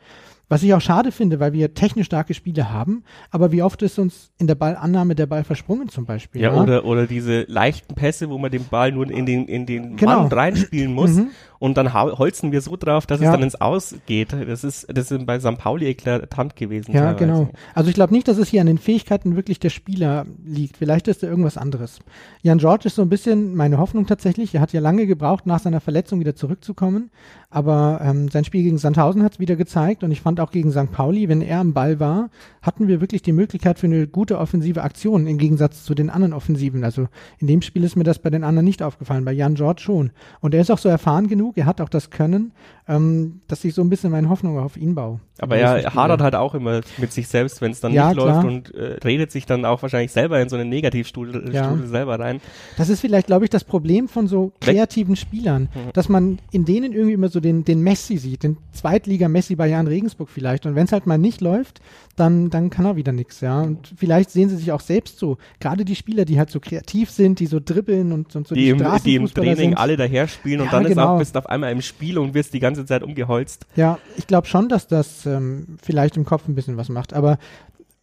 [0.47, 3.97] Was ich auch schade finde, weil wir technisch starke Spiele haben, aber wie oft ist
[3.97, 6.41] uns in der Ballannahme der Ball versprungen zum Beispiel?
[6.41, 6.61] Ja, ja?
[6.61, 10.21] Oder, oder diese leichten Pässe, wo man den Ball nur in den, in den genau.
[10.21, 11.29] Mann reinspielen muss mhm.
[11.57, 13.27] und dann holzen wir so drauf, dass ja.
[13.27, 14.33] es dann ins Aus geht.
[14.33, 15.57] Das ist, das ist bei St.
[15.57, 16.91] Pauli eklatant gewesen.
[16.91, 17.25] Ja, teilweise.
[17.25, 17.49] genau.
[17.73, 20.77] Also ich glaube nicht, dass es hier an den Fähigkeiten wirklich der Spieler liegt.
[20.77, 21.99] Vielleicht ist da irgendwas anderes.
[22.43, 24.53] Jan George ist so ein bisschen meine Hoffnung tatsächlich.
[24.53, 27.09] Er hat ja lange gebraucht, nach seiner Verletzung wieder zurückzukommen.
[27.49, 30.71] Aber ähm, sein Spiel gegen Sandhausen hat es wieder gezeigt und ich fand auch gegen
[30.71, 30.91] St.
[30.91, 32.29] Pauli, wenn er am Ball war,
[32.61, 36.33] hatten wir wirklich die Möglichkeit für eine gute offensive Aktion im Gegensatz zu den anderen
[36.33, 36.83] Offensiven.
[36.83, 37.07] Also
[37.39, 40.11] in dem Spiel ist mir das bei den anderen nicht aufgefallen, bei Jan George schon.
[40.41, 42.53] Und er ist auch so erfahren genug, er hat auch das Können,
[42.87, 45.19] ähm, dass ich so ein bisschen meine Hoffnung auf ihn baue.
[45.39, 48.43] Aber er hadert halt auch immer mit sich selbst, wenn es dann ja, nicht klar.
[48.43, 51.75] läuft und äh, redet sich dann auch wahrscheinlich selber in so eine Negativstudie ja.
[51.85, 52.39] selber rein.
[52.77, 55.91] Das ist vielleicht, glaube ich, das Problem von so kreativen Spielern, mhm.
[55.93, 59.87] dass man in denen irgendwie immer so den, den Messi sieht, den Zweitliga-Messi bei Jan
[59.87, 60.65] Regensburg vielleicht.
[60.65, 61.81] Und wenn es halt mal nicht läuft,
[62.15, 63.61] dann, dann kann er wieder nichts, ja.
[63.61, 65.37] Und vielleicht sehen sie sich auch selbst so.
[65.59, 68.61] Gerade die Spieler, die halt so kreativ sind, die so dribbeln und, und so die,
[68.61, 69.77] die im, die im Training sind.
[69.77, 71.01] alle daher spielen und ja, dann genau.
[71.01, 73.65] ist auch bist auf einmal im Spiel und wirst die ganze Zeit umgeholzt.
[73.75, 77.37] Ja, ich glaube schon, dass das ähm, vielleicht im Kopf ein bisschen was macht, aber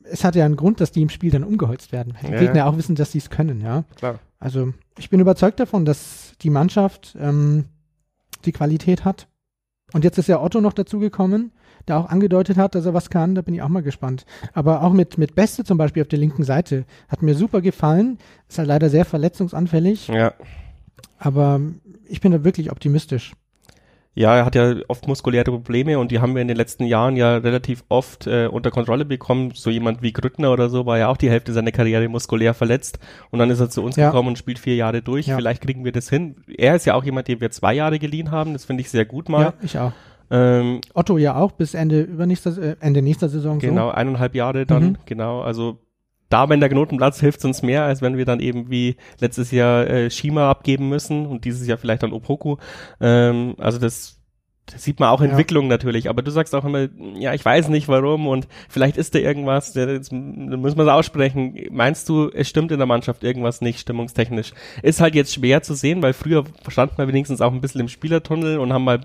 [0.04, 2.14] es hat ja einen Grund, dass die im Spiel dann umgeholzt werden.
[2.22, 2.38] Die ja.
[2.38, 3.84] Gegner auch wissen, dass sie es können, ja.
[3.96, 4.18] Klar.
[4.38, 7.66] Also ich bin überzeugt davon, dass die Mannschaft ähm,
[8.44, 9.28] die Qualität hat.
[9.92, 11.52] Und jetzt ist ja Otto noch dazugekommen,
[11.86, 13.34] der auch angedeutet hat, dass er was kann.
[13.34, 14.24] Da bin ich auch mal gespannt.
[14.52, 18.18] Aber auch mit, mit Beste zum Beispiel auf der linken Seite hat mir super gefallen.
[18.48, 20.08] Ist halt leider sehr verletzungsanfällig.
[20.08, 20.34] Ja.
[21.18, 21.60] Aber
[22.06, 23.34] ich bin da wirklich optimistisch.
[24.14, 27.16] Ja, er hat ja oft muskuläre Probleme und die haben wir in den letzten Jahren
[27.16, 29.52] ja relativ oft äh, unter Kontrolle bekommen.
[29.54, 32.98] So jemand wie Grüttner oder so war ja auch die Hälfte seiner Karriere muskulär verletzt
[33.30, 34.10] und dann ist er zu uns ja.
[34.10, 35.28] gekommen und spielt vier Jahre durch.
[35.28, 35.36] Ja.
[35.36, 36.36] Vielleicht kriegen wir das hin.
[36.46, 38.52] Er ist ja auch jemand, den wir zwei Jahre geliehen haben.
[38.52, 39.42] Das finde ich sehr gut mal.
[39.42, 39.92] Ja, ich auch.
[40.30, 43.58] Ähm, Otto ja auch bis Ende übernächster, äh, Ende nächster Saison.
[43.58, 43.94] Genau, so.
[43.94, 44.96] eineinhalb Jahre dann, mhm.
[45.06, 45.40] genau.
[45.40, 45.78] Also
[46.32, 49.86] da, wenn der Knotenplatz hilft uns mehr, als wenn wir dann eben wie letztes Jahr
[49.86, 52.56] äh, Shima abgeben müssen und dieses Jahr vielleicht dann Opoku.
[53.00, 54.20] Ähm, also das,
[54.66, 55.70] das sieht man auch Entwicklung ja.
[55.70, 59.18] natürlich, aber du sagst auch immer, ja, ich weiß nicht warum und vielleicht ist da
[59.18, 61.66] irgendwas, da muss man es aussprechen.
[61.70, 64.52] Meinst du, es stimmt in der Mannschaft irgendwas nicht stimmungstechnisch?
[64.82, 67.88] Ist halt jetzt schwer zu sehen, weil früher stand man wenigstens auch ein bisschen im
[67.88, 69.00] Spielertunnel und haben mal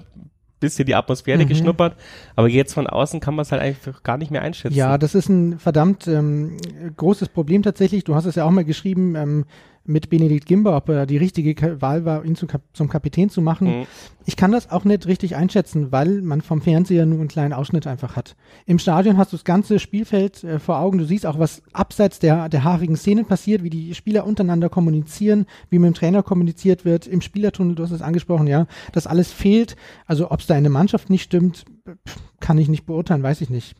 [0.59, 1.47] bisschen die Atmosphäre mhm.
[1.47, 1.95] geschnuppert,
[2.35, 4.75] aber jetzt von außen kann man es halt einfach gar nicht mehr einschätzen.
[4.75, 6.57] Ja, das ist ein verdammt ähm,
[6.95, 8.03] großes Problem tatsächlich.
[8.03, 9.45] Du hast es ja auch mal geschrieben, ähm,
[9.87, 13.41] mit Benedikt Gimber, ob er die richtige Wahl war, ihn zum, Kap zum Kapitän zu
[13.41, 13.79] machen.
[13.79, 13.87] Mhm.
[14.25, 17.87] Ich kann das auch nicht richtig einschätzen, weil man vom Fernseher nur einen kleinen Ausschnitt
[17.87, 18.35] einfach hat.
[18.65, 20.97] Im Stadion hast du das ganze Spielfeld äh, vor Augen.
[20.97, 25.45] Du siehst auch, was abseits der, der haarigen Szenen passiert, wie die Spieler untereinander kommunizieren,
[25.69, 28.67] wie mit dem Trainer kommuniziert wird, im Spielertunnel, du hast es angesprochen, ja.
[28.91, 29.75] Das alles fehlt.
[30.05, 31.65] Also, ob es da in der Mannschaft nicht stimmt,
[32.39, 33.75] kann ich nicht beurteilen, weiß ich nicht.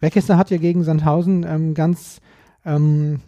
[0.00, 2.20] Weckester hat ja gegen Sandhausen ähm, ganz
[2.64, 3.20] ähm,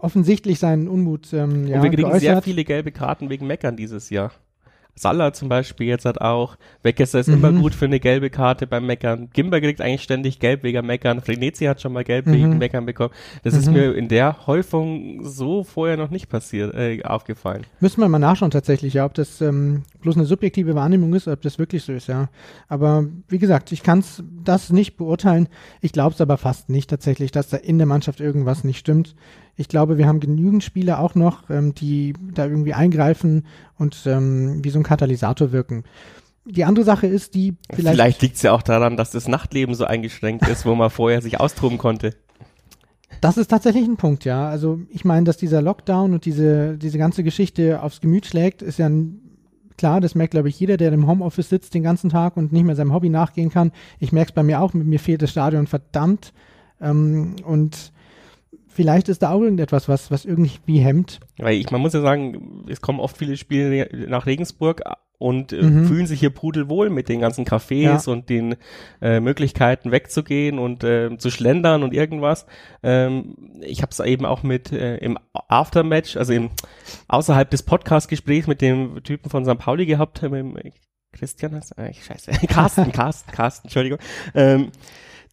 [0.00, 2.20] offensichtlich seinen Unmut ähm, ja, Und wir kriegen geäußert.
[2.20, 4.32] sehr viele gelbe Karten wegen Meckern dieses Jahr.
[4.98, 7.34] Salah zum Beispiel jetzt hat auch, Weckesser ist mhm.
[7.34, 9.28] immer gut für eine gelbe Karte beim Meckern.
[9.32, 11.20] Gimber kriegt eigentlich ständig gelb wegen Meckern.
[11.20, 12.32] Frenetzi hat schon mal gelb mhm.
[12.32, 13.14] wegen Meckern bekommen.
[13.44, 13.60] Das mhm.
[13.60, 17.64] ist mir in der Häufung so vorher noch nicht passiert, äh, aufgefallen.
[17.80, 21.42] Müssen wir mal nachschauen tatsächlich, ja, ob das ähm, bloß eine subjektive Wahrnehmung ist, ob
[21.42, 22.28] das wirklich so ist, ja.
[22.68, 24.02] Aber wie gesagt, ich kann
[24.42, 25.48] das nicht beurteilen.
[25.80, 29.14] Ich glaube es aber fast nicht tatsächlich, dass da in der Mannschaft irgendwas nicht stimmt.
[29.58, 33.44] Ich glaube, wir haben genügend Spieler auch noch, ähm, die da irgendwie eingreifen
[33.76, 35.82] und ähm, wie so ein Katalysator wirken.
[36.46, 37.96] Die andere Sache ist, die vielleicht.
[37.96, 41.20] Vielleicht liegt es ja auch daran, dass das Nachtleben so eingeschränkt ist, wo man vorher
[41.20, 42.14] sich austoben konnte.
[43.20, 44.48] Das ist tatsächlich ein Punkt, ja.
[44.48, 48.78] Also ich meine, dass dieser Lockdown und diese, diese ganze Geschichte aufs Gemüt schlägt, ist
[48.78, 49.18] ja ein,
[49.76, 52.64] klar, das merkt, glaube ich, jeder, der im Homeoffice sitzt den ganzen Tag und nicht
[52.64, 53.72] mehr seinem Hobby nachgehen kann.
[53.98, 56.32] Ich merke es bei mir auch, mir fehlt das Stadion verdammt.
[56.80, 57.92] Ähm, und
[58.78, 61.18] vielleicht ist da auch irgendetwas, was, was irgendwie hemmt.
[61.36, 64.82] Weil ich, man muss ja sagen, es kommen oft viele Spiele nach Regensburg
[65.18, 65.86] und äh, mhm.
[65.86, 68.12] fühlen sich hier pudelwohl mit den ganzen Cafés ja.
[68.12, 68.54] und den
[69.02, 72.46] äh, Möglichkeiten wegzugehen und äh, zu schlendern und irgendwas.
[72.84, 76.50] Ähm, ich habe es eben auch mit äh, im Aftermatch, also im
[77.08, 79.58] außerhalb des Podcast-Gesprächs mit dem Typen von St.
[79.58, 80.74] Pauli gehabt, äh, mit
[81.12, 83.98] Christian heißt, äh, scheiße, Carsten, Carsten, Carsten, Entschuldigung,
[84.36, 84.70] ähm,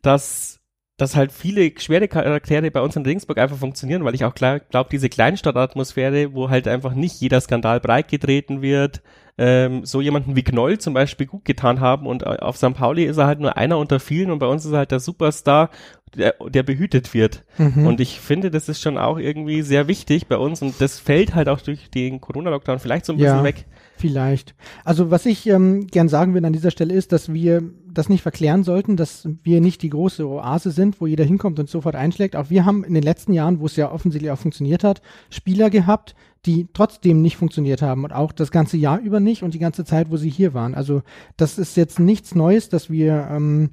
[0.02, 0.65] dass
[0.98, 4.88] dass halt viele schwere Charaktere bei uns in Regensburg einfach funktionieren, weil ich auch glaube,
[4.92, 9.02] diese Kleinstadtatmosphäre, wo halt einfach nicht jeder Skandal breitgetreten wird,
[9.38, 12.74] ähm, so jemanden wie Knoll zum Beispiel gut getan haben und auf St.
[12.74, 15.02] Pauli ist er halt nur einer unter vielen und bei uns ist er halt der
[15.02, 15.70] Superstar,
[16.16, 17.44] der, der behütet wird.
[17.58, 17.86] Mhm.
[17.86, 21.36] Und ich finde, das ist schon auch irgendwie sehr wichtig bei uns und das fällt
[21.36, 23.44] halt auch durch den Corona-Lockdown vielleicht so ein bisschen ja.
[23.44, 23.66] weg.
[23.98, 24.56] Vielleicht.
[24.86, 27.64] Also was ich ähm, gern sagen will an dieser Stelle ist, dass wir
[27.98, 31.70] das nicht verklären sollten, dass wir nicht die große Oase sind, wo jeder hinkommt und
[31.70, 32.36] sofort einschlägt.
[32.36, 35.70] Auch wir haben in den letzten Jahren, wo es ja offensichtlich auch funktioniert hat, Spieler
[35.70, 39.60] gehabt, die trotzdem nicht funktioniert haben und auch das ganze Jahr über nicht und die
[39.60, 40.76] ganze Zeit, wo sie hier waren.
[40.76, 41.02] Also
[41.38, 43.72] das ist jetzt nichts Neues, dass wir ähm,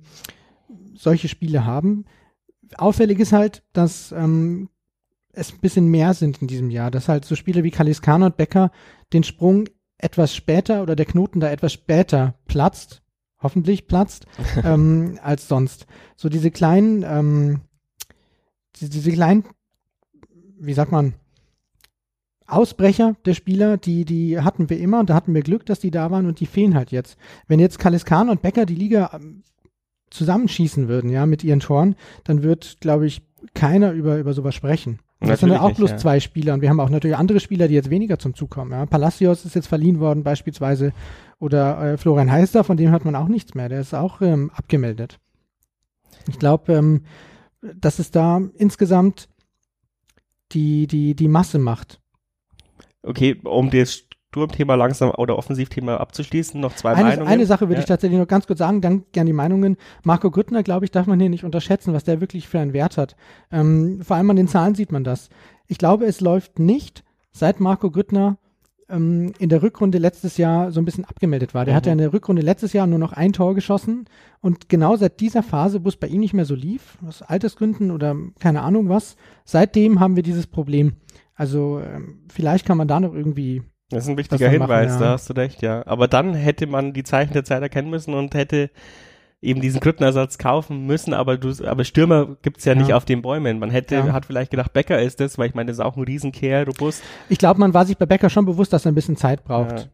[0.95, 2.07] solche Spiele haben.
[2.79, 4.71] Auffällig ist halt, dass ähm,
[5.33, 8.37] es ein bisschen mehr sind in diesem Jahr, dass halt so Spiele wie Kaliskana und
[8.37, 8.71] Becker
[9.13, 13.02] den Sprung etwas später oder der Knoten da etwas später platzt,
[13.43, 14.27] hoffentlich platzt,
[14.65, 15.87] ähm, als sonst.
[16.17, 17.61] So diese kleinen, ähm,
[18.77, 19.45] diese, diese kleinen,
[20.59, 21.15] wie sagt man,
[22.47, 25.91] Ausbrecher der Spieler, die, die hatten wir immer und da hatten wir Glück, dass die
[25.91, 27.17] da waren und die fehlen halt jetzt.
[27.47, 29.43] Wenn jetzt Kaliskan und Becker die Liga ähm,
[30.11, 33.23] zusammenschießen würden, ja, mit ihren Toren, dann wird, glaube ich,
[33.55, 34.99] keiner über, über sowas sprechen.
[35.23, 35.97] Und das sind auch bloß ja.
[35.99, 36.55] zwei Spieler.
[36.55, 38.73] Und wir haben auch natürlich andere Spieler, die jetzt weniger zum Zug kommen.
[38.73, 38.87] Ja.
[38.87, 40.93] Palacios ist jetzt verliehen worden beispielsweise.
[41.39, 43.69] Oder äh, Florian Heister, von dem hört man auch nichts mehr.
[43.69, 45.21] Der ist auch ähm, abgemeldet.
[46.29, 47.05] Ich glaube, ähm,
[47.61, 49.29] dass es da insgesamt
[50.51, 52.01] die, die, die Masse macht.
[53.03, 57.29] Okay, um das Sturmthema langsam oder Offensivthema abzuschließen, noch zwei eine, Meinungen.
[57.29, 57.81] Eine Sache würde ja.
[57.81, 59.77] ich tatsächlich noch ganz kurz sagen, dann gern die Meinungen.
[60.05, 62.97] Marco Grüttner, glaube ich, darf man hier nicht unterschätzen, was der wirklich für einen Wert
[62.97, 63.15] hat.
[63.51, 65.29] Ähm, vor allem an den Zahlen sieht man das.
[65.67, 68.39] Ich glaube, es läuft nicht, seit Marco Grüttner
[68.89, 71.67] ähm, in der Rückrunde letztes Jahr so ein bisschen abgemeldet war.
[71.67, 71.77] Der mhm.
[71.77, 74.07] hat ja in der Rückrunde letztes Jahr nur noch ein Tor geschossen
[74.41, 77.91] und genau seit dieser Phase, wo es bei ihm nicht mehr so lief, aus Altersgründen
[77.91, 80.95] oder keine Ahnung was, seitdem haben wir dieses Problem.
[81.35, 83.63] Also ähm, vielleicht kann man da noch irgendwie
[83.97, 84.99] Das ist ein wichtiger machen, Hinweis, ja.
[84.99, 85.83] da hast du recht, ja.
[85.87, 88.71] Aber dann hätte man die Zeichen der Zeit erkennen müssen und hätte
[89.41, 92.79] eben diesen Kryptenersatz kaufen müssen, aber du, aber Stürmer gibt's ja, Ja.
[92.79, 93.59] nicht auf den Bäumen.
[93.59, 94.13] Man hätte, Ja.
[94.13, 97.03] hat vielleicht gedacht, Becker ist das, weil ich meine, das ist auch ein Riesenkerl, robust.
[97.29, 99.89] Ich glaube, man war sich bei Becker schon bewusst, dass er ein bisschen Zeit braucht.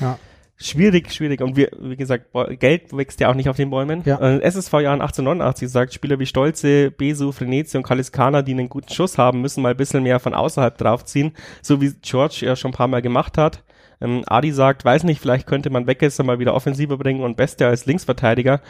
[0.00, 0.18] Ja.
[0.62, 1.40] Schwierig, schwierig.
[1.40, 2.26] Und wir, wie gesagt,
[2.58, 4.02] Geld wächst ja auch nicht auf den Bäumen.
[4.04, 4.18] Ja.
[4.18, 9.16] SSV Jahren 1889 sagt, Spieler wie Stolze, Besu, Frenetzi und Kaliskana, die einen guten Schuss
[9.16, 12.74] haben, müssen mal ein bisschen mehr von außerhalb draufziehen, so wie George ja schon ein
[12.74, 13.62] paar Mal gemacht hat.
[14.02, 17.66] Ähm, Adi sagt, weiß nicht, vielleicht könnte man Weckesser mal wieder offensiver bringen und Beste
[17.66, 18.60] als Linksverteidiger.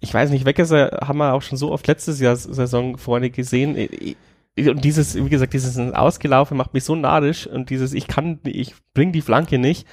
[0.00, 3.76] Ich weiß nicht, Weckesser haben wir auch schon so oft letztes Jahr Saison vorne gesehen.
[3.76, 4.16] Ich-
[4.68, 8.74] Und dieses, wie gesagt, dieses Ausgelaufen macht mich so narrisch und dieses, ich kann, ich
[8.92, 9.86] bring die Flanke nicht.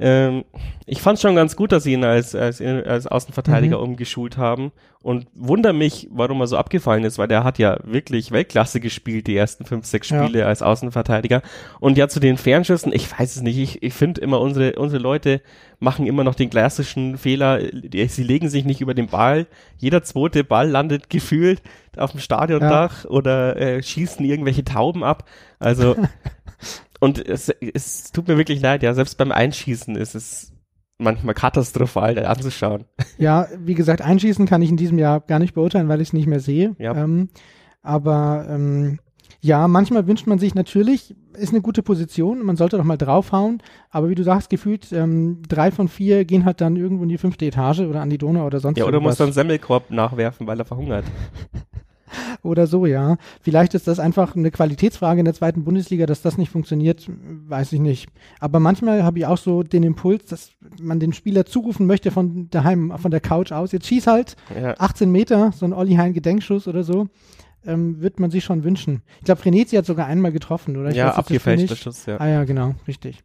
[0.00, 0.44] Ähm,
[0.86, 3.84] ich fand schon ganz gut, dass sie ihn als, als, als Außenverteidiger Mhm.
[3.84, 8.32] umgeschult haben und wundere mich, warum er so abgefallen ist, weil der hat ja wirklich
[8.32, 10.24] Weltklasse gespielt, die ersten fünf, sechs Ja.
[10.24, 11.42] Spiele als Außenverteidiger.
[11.78, 15.00] Und ja, zu den Fernschüssen, ich weiß es nicht, ich, ich finde immer, unsere, unsere
[15.02, 15.40] Leute
[15.78, 19.46] machen immer noch den klassischen Fehler, die, sie legen sich nicht über den Ball.
[19.78, 21.62] Jeder zweite Ball landet gefühlt
[21.96, 25.24] auf dem Stadiondach oder äh, schießen irgendwelche Tauben ab.
[25.58, 25.94] Also
[27.04, 30.54] und es, es tut mir wirklich leid, ja, selbst beim Einschießen ist es
[30.96, 32.84] manchmal katastrophal da anzuschauen.
[33.18, 36.12] Ja, wie gesagt, einschießen kann ich in diesem Jahr gar nicht beurteilen, weil ich es
[36.14, 36.74] nicht mehr sehe.
[36.78, 36.96] Ja.
[36.96, 37.28] Ähm,
[37.82, 38.98] aber ähm,
[39.42, 43.62] ja, manchmal wünscht man sich natürlich, ist eine gute Position, man sollte doch mal draufhauen,
[43.90, 47.18] aber wie du sagst, gefühlt ähm, drei von vier gehen halt dann irgendwo in die
[47.18, 50.58] fünfte Etage oder an die Donau oder sonst Ja, oder muss dann Semmelkorb nachwerfen, weil
[50.58, 51.04] er verhungert.
[52.44, 53.16] Oder so, ja.
[53.40, 57.72] Vielleicht ist das einfach eine Qualitätsfrage in der zweiten Bundesliga, dass das nicht funktioniert, weiß
[57.72, 58.08] ich nicht.
[58.38, 62.50] Aber manchmal habe ich auch so den Impuls, dass man den Spieler zurufen möchte von
[62.50, 63.72] daheim, von der Couch aus.
[63.72, 64.74] Jetzt schieß halt Ja.
[64.78, 67.08] 18 Meter, so ein Olli Hein Gedenkschuss oder so,
[67.66, 69.02] ähm, wird man sich schon wünschen.
[69.20, 70.90] Ich glaube, Frenetzi hat sogar einmal getroffen, oder?
[70.90, 71.76] Ich ja, abgefälschter.
[71.76, 72.18] Schuss, ja.
[72.18, 73.24] Ah ja, genau, richtig.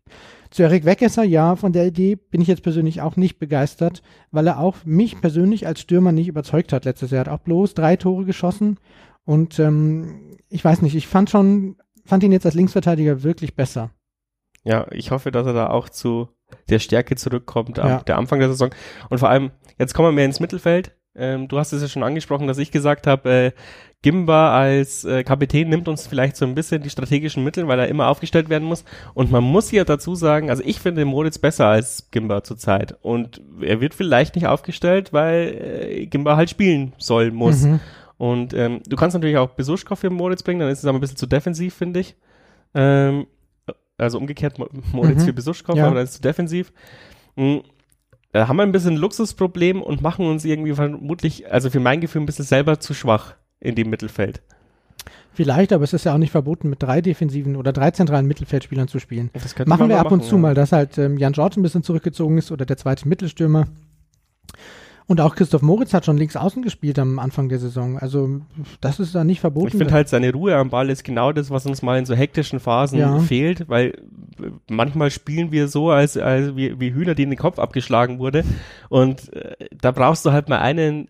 [0.49, 4.01] Zu Erik Weckesser, ja, von der Idee bin ich jetzt persönlich auch nicht begeistert,
[4.31, 7.25] weil er auch mich persönlich als Stürmer nicht überzeugt hat letztes Jahr.
[7.25, 8.77] Er hat auch bloß drei Tore geschossen
[9.29, 13.91] und ähm, ich weiß nicht, ich fand schon, fand ihn jetzt als Linksverteidiger wirklich besser.
[14.63, 16.29] Ja, ich hoffe, dass er da auch zu
[16.67, 17.99] der Stärke zurückkommt am Ja.
[18.01, 18.71] der Anfang der Saison.
[19.11, 20.95] Und vor allem, jetzt kommen wir mehr ins Mittelfeld.
[21.15, 23.51] Ähm, du hast es ja schon angesprochen, dass ich gesagt habe, äh,
[24.01, 27.87] Gimba als äh, Kapitän nimmt uns vielleicht so ein bisschen die strategischen Mittel, weil er
[27.87, 28.83] immer aufgestellt werden muss.
[29.13, 32.97] Und man muss ja dazu sagen, also ich finde Moritz besser als Gimba zurzeit.
[33.03, 37.61] Und er wird vielleicht nicht aufgestellt, weil äh, Gimba halt spielen soll, muss.
[37.63, 37.79] Mhm.
[38.19, 41.01] Und ähm, du kannst natürlich auch Besuschkow für Moritz bringen, dann ist es aber ein
[41.01, 42.15] bisschen zu defensiv, finde ich.
[42.75, 43.25] Ähm,
[43.97, 45.25] also umgekehrt Mo- Moritz Mhm.
[45.25, 45.85] für Besuschkow, Ja.
[45.87, 46.71] aber dann ist es zu defensiv.
[47.37, 47.61] Mhm.
[48.33, 51.99] Da haben wir ein bisschen ein Luxusproblem und machen uns irgendwie vermutlich, also für mein
[52.01, 54.41] Gefühl, ein bisschen selber zu schwach in dem Mittelfeld.
[55.33, 58.89] Vielleicht, aber es ist ja auch nicht verboten, mit drei defensiven oder drei zentralen Mittelfeldspielern
[58.89, 59.31] zu spielen.
[59.65, 60.41] Machen wir ab und machen, zu ja.
[60.41, 63.67] mal, dass halt ähm, Jan George ein bisschen zurückgezogen ist oder der zweite Mittelstürmer.
[65.09, 67.97] Und auch Christoph Moritz hat schon links außen gespielt am Anfang der Saison.
[67.97, 68.41] Also
[68.79, 69.69] das ist da nicht verboten.
[69.69, 72.13] Ich finde halt, seine Ruhe am Ball ist genau das, was uns mal in so
[72.13, 73.17] hektischen Phasen Ja.
[73.17, 73.87] fehlt, weil
[74.39, 78.43] äh, manchmal spielen wir so, als, als wie, wie Hühner, denen der Kopf abgeschlagen wurde.
[78.89, 81.07] Und äh, da brauchst du halt mal einen,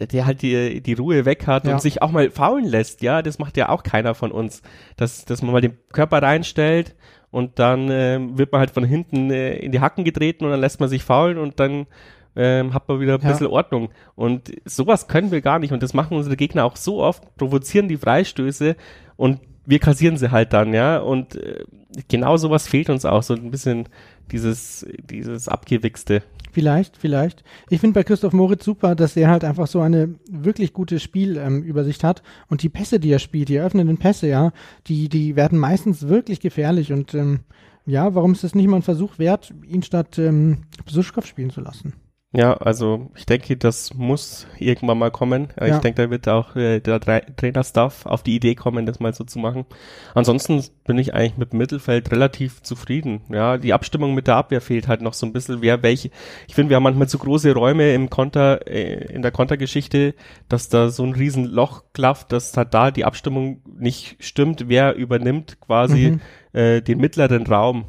[0.00, 1.72] der halt die, die Ruhe weg hat Ja.
[1.72, 3.02] und sich auch mal faulen lässt.
[3.02, 4.62] Ja, das macht ja auch keiner von uns.
[4.96, 6.94] Dass, dass man mal den Körper reinstellt
[7.32, 10.60] und dann ähm, wird man halt von hinten äh, in die Hacken getreten und dann
[10.60, 11.86] lässt man sich faulen und dann
[12.36, 13.30] ähm, hat man wieder ein Ja.
[13.30, 13.90] bisschen Ordnung.
[14.14, 15.72] Und sowas können wir gar nicht.
[15.72, 18.76] Und das machen unsere Gegner auch so oft, provozieren die Freistöße
[19.16, 20.98] und wir kassieren sie halt dann, ja.
[20.98, 21.64] Und äh,
[22.08, 23.88] genau sowas fehlt uns auch, so ein bisschen
[24.32, 26.22] dieses, dieses Abgewichste.
[26.50, 27.44] Vielleicht, vielleicht.
[27.70, 32.04] Ich finde bei Christoph Moritz super, dass er halt einfach so eine wirklich gute Spielübersicht
[32.04, 34.52] hat und die Pässe, die er spielt, die eröffnenden Pässe, ja,
[34.86, 37.40] die, die werden meistens wirklich gefährlich und ähm,
[37.86, 41.60] ja, warum ist es nicht mal ein Versuch wert, ihn statt ähm, Besuschkow spielen zu
[41.62, 41.94] lassen?
[42.34, 45.48] Ja, also ich denke, das muss irgendwann mal kommen.
[45.56, 45.74] Äh, Ja.
[45.76, 49.12] Ich denke, da wird auch äh, der Tra Trainerstaff auf die Idee kommen, das mal
[49.12, 49.66] so zu machen.
[50.14, 53.20] Ansonsten bin ich eigentlich mit dem Mittelfeld relativ zufrieden.
[53.28, 56.08] Ja, die Abstimmung mit der Abwehr fehlt halt noch so ein bisschen, wer welche.
[56.48, 60.14] Ich finde, wir haben manchmal zu große Räume im Konter, äh, in der Kontergeschichte,
[60.48, 64.94] dass da so ein riesen Loch klafft, dass halt da die Abstimmung nicht stimmt, wer
[64.94, 66.20] übernimmt quasi Mhm.
[66.58, 67.84] äh, den mittleren Raum.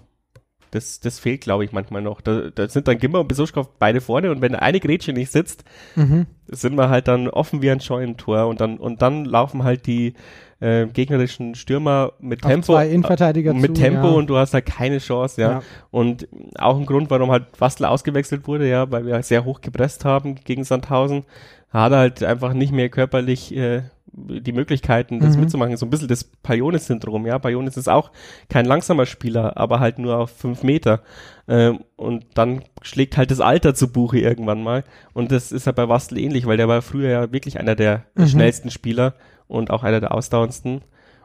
[0.73, 2.21] Das, das fehlt, glaube ich, manchmal noch.
[2.21, 5.63] Da, da sind dann Gimmer und Besuschkow beide vorne und wenn eine Grätsche nicht sitzt,
[5.95, 6.25] Mhm.
[6.47, 10.13] sind wir halt dann offen wie ein Scheunentor und dann, und dann laufen halt die
[10.59, 12.65] äh, gegnerischen Stürmer mit Auf Tempo.
[12.73, 14.13] zwei Innenverteidiger mit zu, Tempo ja.
[14.13, 15.51] und du hast halt keine Chance, ja.
[15.51, 15.61] Ja.
[15.91, 20.05] Und auch ein Grund, warum halt Wastel ausgewechselt wurde, ja, weil wir sehr hoch gepresst
[20.05, 21.25] haben gegen Sandhausen,
[21.69, 23.81] hat er halt einfach nicht mehr körperlich äh,
[24.15, 25.41] die Möglichkeiten, das Mhm.
[25.41, 25.75] mitzumachen.
[25.77, 27.39] So ein bisschen das Palionis-Syndrom, ja.
[27.39, 28.11] Palionis ist auch
[28.49, 31.01] kein langsamer Spieler, aber halt nur auf fünf Meter.
[31.47, 34.83] Ähm, und dann schlägt halt das Alter zu Buche irgendwann mal.
[35.13, 38.05] Und das ist halt bei Wastel ähnlich, weil der war früher ja wirklich einer der
[38.15, 38.27] Mhm.
[38.27, 39.15] schnellsten Spieler
[39.47, 40.81] und auch einer der ausdauerndsten.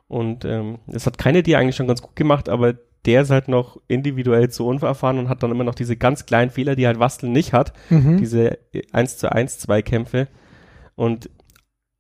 [0.09, 2.75] Und ähm, das hat keine die eigentlich schon ganz gut gemacht, aber
[3.05, 6.51] der ist halt noch individuell zu unerfahren und hat dann immer noch diese ganz kleinen
[6.51, 8.17] Fehler, die halt Wastel nicht hat Mhm.
[8.17, 8.59] diese
[8.93, 10.27] 1 zu 1 Zweikämpfe.
[10.97, 11.31] Und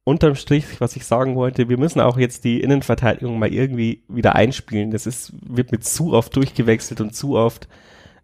[0.08, 4.34] unterm Strich, was ich sagen wollte, wir müssen auch jetzt die Innenverteidigung mal irgendwie wieder
[4.34, 4.90] einspielen.
[4.90, 7.68] Das ist, wird mit zu oft durchgewechselt und zu oft.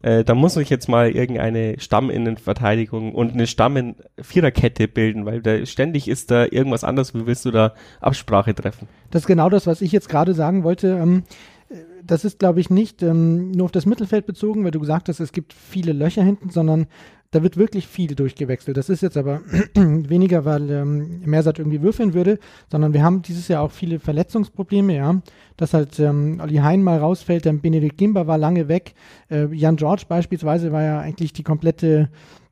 [0.00, 6.08] Äh, da muss ich jetzt mal irgendeine Stamminnenverteidigung und eine Stamm-Viererkette bilden, weil da ständig
[6.08, 7.14] ist da irgendwas anderes.
[7.14, 8.88] Wie willst du da Absprache treffen?
[9.10, 10.88] Das ist genau das, was ich jetzt gerade sagen wollte.
[10.88, 11.24] Ähm,
[11.68, 15.10] äh, das ist, glaube ich, nicht ähm, nur auf das Mittelfeld bezogen, weil du gesagt
[15.10, 16.86] hast, es gibt viele Löcher hinten, sondern
[17.34, 18.76] da wird wirklich viel durchgewechselt.
[18.76, 19.40] Das ist jetzt aber
[19.74, 22.38] weniger, weil ähm, Mersat irgendwie würfeln würde,
[22.70, 25.20] sondern wir haben dieses Jahr auch viele Verletzungsprobleme, ja.
[25.56, 28.94] Dass halt ähm, Olli Hein mal rausfällt, dann Benedikt Gimba war lange weg.
[29.30, 32.08] Äh, Jan George beispielsweise war ja eigentlich die komplette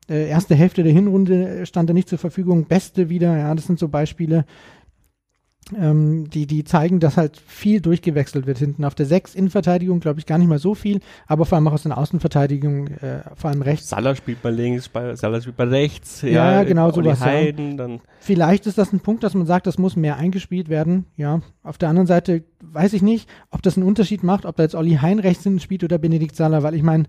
[0.09, 2.65] äh, erste Hälfte der Hinrunde äh, stand er nicht zur Verfügung.
[2.65, 4.45] Beste wieder, ja, das sind so Beispiele
[5.77, 8.85] ähm, die, die zeigen, dass halt viel durchgewechselt wird hinten.
[8.85, 11.73] Auf der 6 Innenverteidigung glaube ich gar nicht mal so viel, aber vor allem auch
[11.73, 13.89] aus der Außenverteidigung, äh, vor allem rechts.
[13.89, 16.21] Salah spielt mal links, Salah spielt mal rechts.
[16.21, 17.25] Ja, genau, Olli sowas, ja.
[17.25, 21.05] Heiden, dann Vielleicht ist das ein Punkt, dass man sagt, das muss mehr eingespielt werden.
[21.17, 24.63] Ja, auf der anderen Seite weiß ich nicht, ob das einen Unterschied macht, ob da
[24.63, 27.03] jetzt Olli Hein rechts hinten spielt oder Benedikt Salah, weil ich meine,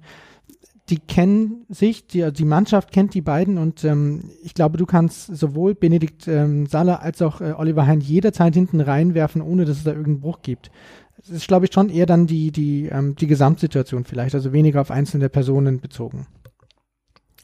[0.90, 5.34] die kennen sich, die, die Mannschaft kennt die beiden und ähm, ich glaube, du kannst
[5.34, 9.84] sowohl Benedikt ähm, Salah als auch äh, Oliver Hein jederzeit hinten reinwerfen, ohne dass es
[9.84, 10.70] da irgendeinen Bruch gibt.
[11.18, 14.82] Es ist, glaube ich, schon eher dann die, die, ähm, die Gesamtsituation vielleicht, also weniger
[14.82, 16.26] auf einzelne Personen bezogen.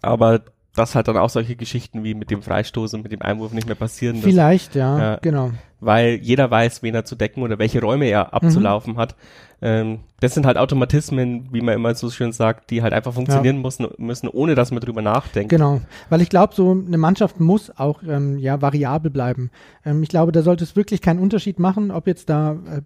[0.03, 0.43] aber
[0.81, 3.67] dass halt dann auch solche Geschichten wie mit dem Freistoß und mit dem Einwurf nicht
[3.67, 4.17] mehr passieren.
[4.17, 5.17] Das, Vielleicht, ja, ja.
[5.21, 5.53] genau.
[5.79, 9.15] weil jeder weiß, wen er zu decken oder welche Räume er abzulaufen hat.
[9.63, 13.61] Ähm, das sind halt Automatismen, wie man immer so schön sagt, die halt einfach funktionieren
[13.61, 15.51] müssen, müssen, ohne dass man drüber nachdenkt.
[15.51, 19.51] Genau, weil ich glaube, so eine Mannschaft muss auch ähm, ja variabel bleiben.
[19.85, 22.81] Ähm, ich glaube, da sollte es wirklich keinen Unterschied machen, ob jetzt da äh,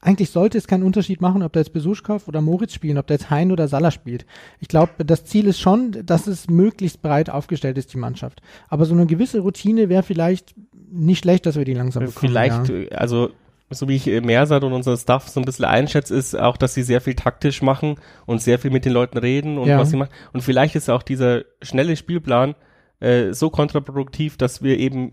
[0.00, 3.14] eigentlich sollte es keinen Unterschied machen, ob da jetzt Besuschkow oder Moritz spielen, ob da
[3.14, 4.26] jetzt Hein oder Salah spielt.
[4.60, 8.40] Ich glaube, das Ziel ist schon, dass es möglichst breit aufgestellt ist, die Mannschaft.
[8.68, 10.54] Aber so eine gewisse Routine wäre vielleicht
[10.90, 12.30] nicht schlecht, dass wir die langsam bekommen.
[12.30, 12.74] Vielleicht, ja.
[12.74, 13.30] äh, also
[13.70, 16.74] so wie ich äh, Mersat und unser Staff so ein bisschen einschätze, ist auch, dass
[16.74, 19.78] sie sehr viel taktisch machen und sehr viel mit den Leuten reden und Ja.
[19.78, 20.12] was sie machen.
[20.32, 22.54] Und vielleicht ist auch dieser schnelle Spielplan
[23.00, 25.12] äh, so kontraproduktiv, dass wir eben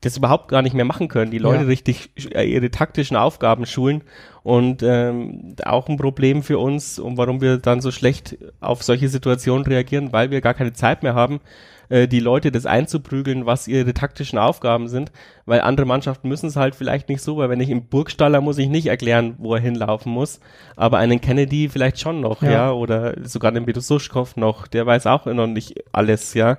[0.00, 1.68] das überhaupt gar nicht mehr machen können, die Leute Ja.
[1.68, 4.02] richtig äh, ihre taktischen Aufgaben schulen
[4.44, 9.08] und ähm, auch ein Problem für uns und warum wir dann so schlecht auf solche
[9.08, 11.40] Situationen reagieren, weil wir gar keine Zeit mehr haben,
[11.88, 15.12] äh, die Leute das einzuprügeln, was ihre taktischen Aufgaben sind,
[15.46, 18.58] weil andere Mannschaften müssen es halt vielleicht nicht so, weil wenn ich im Burgstaller muss
[18.58, 20.40] ich nicht erklären, wo er hinlaufen muss,
[20.76, 22.72] aber einen Kennedy vielleicht schon noch, ja, Ja.
[22.72, 26.58] oder sogar den Bedususchkow noch, der weiß auch noch nicht alles, ja.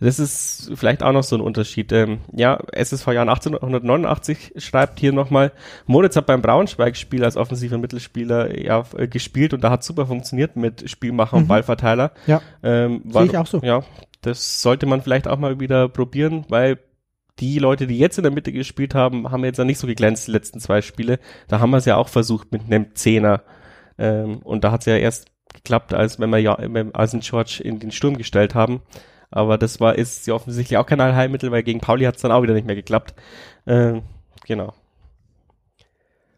[0.00, 1.90] Das ist vielleicht auch noch so ein Unterschied.
[1.92, 5.52] Ähm, ja, SSV Jahren 1889 schreibt hier nochmal,
[5.86, 10.56] Moritz hat beim Braunschweig-Spiel als offensiver Mittelspieler ja, äh, gespielt und da hat super funktioniert
[10.56, 11.48] mit Spielmacher und Mhm.
[11.48, 12.10] Ballverteiler.
[12.26, 12.42] Ja.
[12.62, 13.60] Ähm, Sehe ich auch so.
[13.62, 13.82] Ja,
[14.20, 16.78] das sollte man vielleicht auch mal wieder probieren, weil
[17.38, 20.26] die Leute, die jetzt in der Mitte gespielt haben, haben jetzt ja nicht so geglänzt
[20.26, 21.18] die letzten zwei Spiele.
[21.48, 23.42] Da haben wir es ja auch versucht mit einem Zehner.
[23.98, 27.60] Ähm, und da hat es ja erst geklappt, als wenn wir ja als ein George
[27.62, 28.82] in den Sturm gestellt haben.
[29.30, 32.32] Aber das war ist ja offensichtlich auch kein Allheilmittel, weil gegen Pauli hat es dann
[32.32, 33.14] auch wieder nicht mehr geklappt.
[33.66, 34.02] Ähm,
[34.46, 34.72] genau.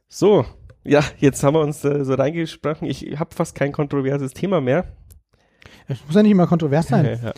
[0.09, 0.47] So,
[0.85, 2.89] ja, jetzt haben wir uns äh, so reingesprochen.
[2.89, 4.85] Ich habe fast kein kontroverses Thema mehr.
[5.87, 7.19] Es muss ja nicht immer kontrovers sein.
[7.23, 7.33] Ja.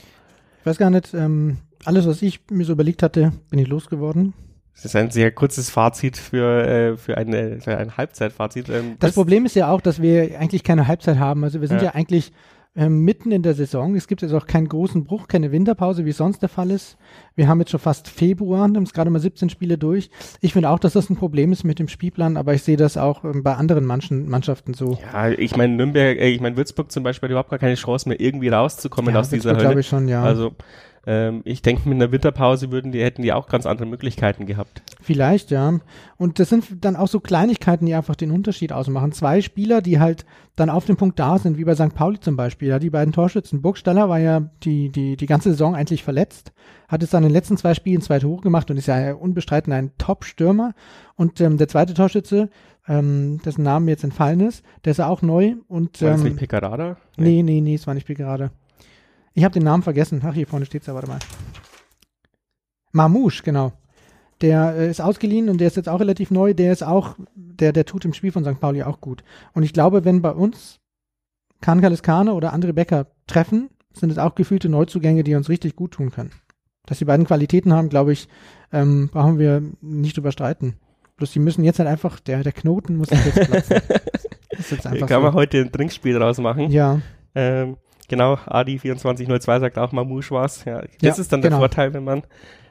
[0.60, 4.34] Ich weiß gar nicht, ähm, alles, was ich mir so überlegt hatte, bin ich losgeworden.
[4.74, 8.68] Das ist ein sehr kurzes Fazit für, äh, für, eine, für ein Halbzeitfazit.
[8.68, 11.44] Ähm, Das Problem ist ja auch, dass wir eigentlich keine Halbzeit haben.
[11.44, 11.84] Also wir sind Ja.
[11.88, 12.32] ja, eigentlich
[12.80, 13.94] ähm, mitten in der Saison.
[13.94, 16.96] Es gibt jetzt auch keinen großen Bruch, keine Winterpause, wie es sonst der Fall ist.
[17.36, 20.10] Wir haben jetzt schon fast Februar, haben es gerade mal 17 Spiele durch.
[20.40, 22.96] Ich finde auch, dass das ein Problem ist mit dem Spielplan, aber ich sehe das
[22.96, 24.98] auch ähm, bei anderen Manchen, Mannschaften so.
[25.12, 28.08] ja, ich meine, Nürnberg, äh, ich meine, Würzburg zum Beispiel hat überhaupt gar keine Chance
[28.08, 29.80] mehr, irgendwie rauszukommen aus dieser glaube Hölle.
[29.80, 30.22] ich schon, ja.
[30.22, 30.52] Also,
[31.06, 34.82] ähm, ich denke, mit einer Winterpause würden die, hätten die auch ganz andere Möglichkeiten gehabt.
[35.00, 35.80] Vielleicht, ja.
[36.18, 39.12] Und das sind dann auch so Kleinigkeiten, die einfach den Unterschied ausmachen.
[39.12, 41.94] Zwei Spieler, die halt dann auf dem Punkt da sind, wie bei St.
[41.94, 42.68] Pauli zum Beispiel.
[42.68, 43.62] Ja, die beiden Torschützen.
[43.62, 46.52] Burgstaller war ja die, die, die ganze Saison eigentlich verletzt,
[46.86, 49.72] hat es dann in den letzten zwei Spielen zwei Tore gemacht und ist ja unbestritten
[49.72, 50.74] ein Top-Stürmer.
[51.16, 52.50] Und ähm, der zweite Torschütze,
[52.86, 56.20] ähm, dessen Name mir jetzt entfallen ist, der ist ja auch neu und War das
[56.20, 56.96] ähm, nicht Pekarada?
[57.16, 58.50] nee, nee, nee, es war nicht gerade.
[59.34, 60.20] Ich habe den Namen vergessen.
[60.24, 61.18] Ach, hier vorne steht's ja, warte mal.
[62.92, 63.72] Mamouche, genau.
[64.40, 66.54] Der äh, ist ausgeliehen und der ist jetzt auch relativ neu.
[66.54, 68.58] Der ist auch, der, der tut im Spiel von St.
[68.58, 69.22] Pauli auch gut.
[69.52, 70.80] Und ich glaube, wenn bei uns
[71.60, 75.92] Kahn Kaliskane oder andere Becker treffen, sind es auch gefühlte Neuzugänge, die uns richtig gut
[75.92, 76.32] tun können.
[76.86, 78.28] Dass die beiden Qualitäten haben, glaube ich,
[78.72, 80.76] ähm, brauchen wir nicht drüber streiten.
[81.16, 83.76] Bloß die müssen jetzt halt einfach, der, der Knoten muss jetzt platzen.
[84.50, 85.26] ist jetzt einfach Kann so.
[85.26, 86.70] man heute ein Trinkspiel draus machen.
[86.70, 87.00] Ja.
[87.34, 87.76] Ähm,
[88.10, 90.64] genau, Adi2402 sagt auch Mamouche was.
[90.66, 91.56] Ja, das ja, ist dann genau.
[91.56, 92.22] der Vorteil, wenn man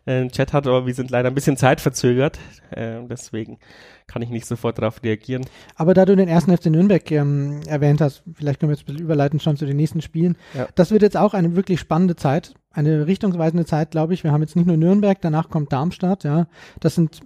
[0.06, 2.38] äh, einen Chat hat, aber wir sind leider ein bisschen zeitverzögert.
[2.70, 3.58] Äh, deswegen
[4.06, 5.46] kann ich nicht sofort darauf reagieren.
[5.76, 8.94] Aber da du den ersten FC Nürnberg ähm, erwähnt hast, vielleicht können wir jetzt ein
[8.94, 10.38] bisschen überleiten schon zu den nächsten Spielen.
[10.54, 10.68] Ja.
[10.76, 14.24] Das wird jetzt auch eine wirklich spannende Zeit, eine richtungsweisende Zeit, glaube ich.
[14.24, 16.48] Wir haben jetzt nicht nur Nürnberg, danach kommt Darmstadt, ja.
[16.80, 17.22] Das sind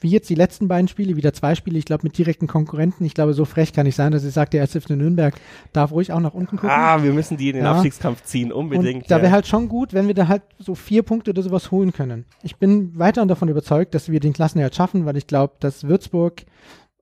[0.00, 3.04] wie jetzt die letzten beiden Spiele, wieder zwei Spiele, ich glaube, mit direkten Konkurrenten.
[3.04, 5.34] Ich glaube, so frech kann ich sein, dass ich sage, der SFC Nürnberg
[5.72, 6.70] darf ruhig auch nach unten gucken.
[6.70, 7.72] Ah, wir müssen die in den ja.
[7.72, 9.02] Abstiegskampf ziehen, unbedingt.
[9.02, 11.70] Und da wäre halt schon gut, wenn wir da halt so vier Punkte oder sowas
[11.70, 12.24] holen können.
[12.42, 16.42] Ich bin weiter davon überzeugt, dass wir den Klassenerhalt schaffen, weil ich glaube, dass Würzburg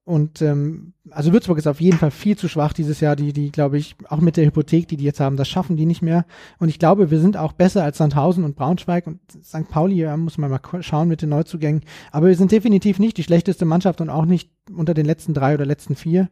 [0.09, 3.14] und ähm, also Würzburg ist auf jeden Fall viel zu schwach dieses Jahr.
[3.14, 5.84] Die, die glaube ich, auch mit der Hypothek, die die jetzt haben, das schaffen die
[5.84, 6.24] nicht mehr.
[6.59, 9.68] Und ich glaube, wir sind auch besser als Sandhausen und Braunschweig und St.
[9.68, 9.96] Pauli.
[9.96, 11.82] Ja, muss man mal schauen mit den Neuzugängen.
[12.11, 15.52] Aber wir sind definitiv nicht die schlechteste Mannschaft und auch nicht unter den letzten drei
[15.52, 16.30] oder letzten vier.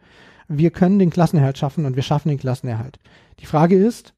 [0.48, 2.98] Wir können den Klassenerhalt schaffen und wir schaffen den Klassenerhalt.
[3.40, 4.14] Die Frage ist,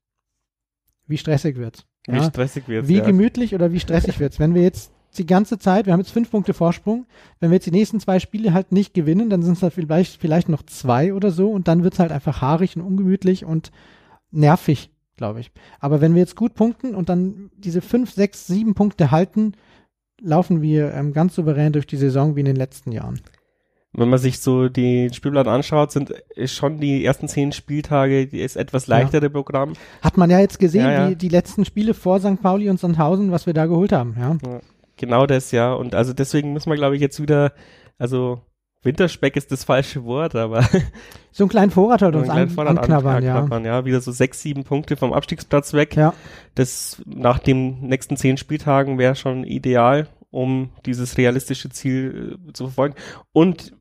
[1.09, 1.85] wie stressig wird's?
[2.07, 2.15] Ja?
[2.15, 2.89] Wie stressig wird's?
[2.89, 3.05] Wie ja.
[3.05, 4.39] gemütlich oder wie stressig wird's?
[4.39, 7.07] Wenn wir jetzt die ganze Zeit, wir haben jetzt fünf Punkte Vorsprung.
[7.41, 10.21] Wenn wir jetzt die nächsten zwei Spiele halt nicht gewinnen, dann sind es halt vielleicht,
[10.21, 13.71] vielleicht noch zwei oder so und dann wird es halt einfach haarig und ungemütlich und
[14.31, 15.51] nervig, glaube ich.
[15.81, 19.53] Aber wenn wir jetzt gut punkten und dann diese fünf, sechs, sieben Punkte halten,
[20.21, 23.21] laufen wir ähm, ganz souverän durch die Saison wie in den letzten Jahren.
[23.93, 26.13] Wenn man sich so die Spielplan anschaut, sind
[26.45, 29.29] schon die ersten zehn Spieltage ist etwas leichtere ja.
[29.31, 29.73] Programm.
[30.03, 31.09] Hat man ja jetzt gesehen, ja, ja.
[31.09, 32.41] Die, die letzten Spiele vor St.
[32.43, 34.15] Pauli und Sandhausen, was wir da geholt haben.
[34.19, 34.37] Ja.
[34.99, 35.73] Genau das, ja.
[35.73, 37.53] Und also deswegen müssen wir, glaube ich, jetzt wieder,
[37.97, 38.43] also
[38.83, 40.63] Winterspeck ist das falsche Wort, aber
[41.33, 43.79] so einen kleinen Vorrat halt uns an, Vorrat anknabbern, anknabbern, ja.
[43.79, 43.85] ja.
[43.85, 45.97] Wieder so sechs, sieben Punkte vom Abstiegsplatz weg.
[45.97, 46.15] Ja.
[46.55, 52.65] Das nach den nächsten zehn Spieltagen wäre schon ideal, um dieses realistische Ziel äh, zu
[52.65, 52.95] verfolgen.
[53.33, 53.73] Und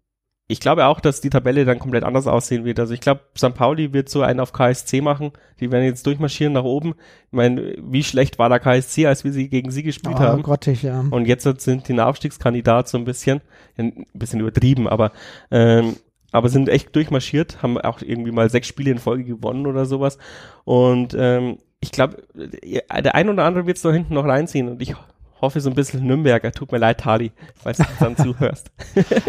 [0.49, 2.79] ich glaube auch, dass die Tabelle dann komplett anders aussehen wird.
[2.79, 3.53] Also ich glaube, St.
[3.53, 5.31] Pauli wird so einen auf KSC machen.
[5.59, 6.95] Die werden jetzt durchmarschieren nach oben.
[7.25, 10.43] Ich meine, wie schlecht war der KSC, als wir sie gegen sie gespielt oh, haben?
[10.43, 11.03] Grottig, ja.
[11.09, 13.41] Und jetzt sind die Nachstiegskandidat so ein bisschen,
[13.77, 15.11] ein bisschen übertrieben, aber
[15.51, 15.97] ähm,
[16.31, 20.17] aber sind echt durchmarschiert, haben auch irgendwie mal sechs Spiele in Folge gewonnen oder sowas.
[20.65, 24.81] Und ähm, ich glaube, der ein oder andere wird es da hinten noch reinziehen und
[24.81, 24.95] ich
[25.41, 26.51] hoffe so ein bisschen Nürnberger.
[26.51, 28.71] Tut mir leid, Tali, falls du dann zuhörst.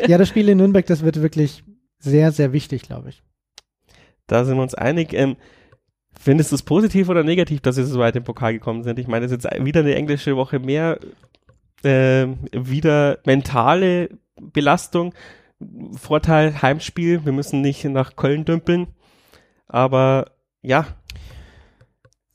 [0.06, 1.64] ja, das Spiel in Nürnberg, das wird wirklich
[1.98, 3.22] sehr, sehr wichtig, glaube ich.
[4.26, 5.12] Da sind wir uns einig.
[5.12, 5.36] Ähm,
[6.18, 8.98] findest du es positiv oder negativ, dass wir so weit im Pokal gekommen sind?
[8.98, 10.98] Ich meine, es ist jetzt wieder eine englische Woche mehr,
[11.82, 15.14] äh, wieder mentale Belastung.
[15.96, 18.88] Vorteil Heimspiel, wir müssen nicht nach Köln dümpeln.
[19.66, 20.32] Aber
[20.62, 20.86] ja.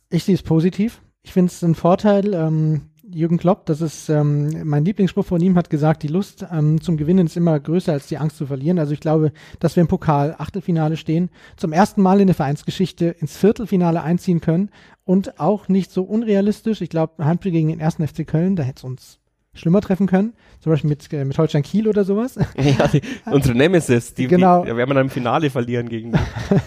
[0.09, 1.01] Ich sehe es positiv.
[1.23, 2.33] Ich finde es ein Vorteil.
[2.33, 6.81] Ähm, Jürgen Klopp, das ist ähm, mein Lieblingsspruch von ihm, hat gesagt, die Lust ähm,
[6.81, 8.79] zum Gewinnen ist immer größer als die Angst zu verlieren.
[8.79, 13.15] Also ich glaube, dass wir im Pokal Achtelfinale stehen, zum ersten Mal in der Vereinsgeschichte
[13.19, 14.69] ins Viertelfinale einziehen können
[15.05, 16.81] und auch nicht so unrealistisch.
[16.81, 19.19] Ich glaube, Heimspiel gegen den ersten FC Köln, da hätte es uns
[19.53, 22.37] schlimmer treffen können, zum Beispiel mit, äh, mit Holstein Kiel oder sowas.
[22.57, 24.63] Ja, die, unsere Nemesis, die, genau.
[24.63, 26.19] die werden wir dann im Finale verlieren gegen die.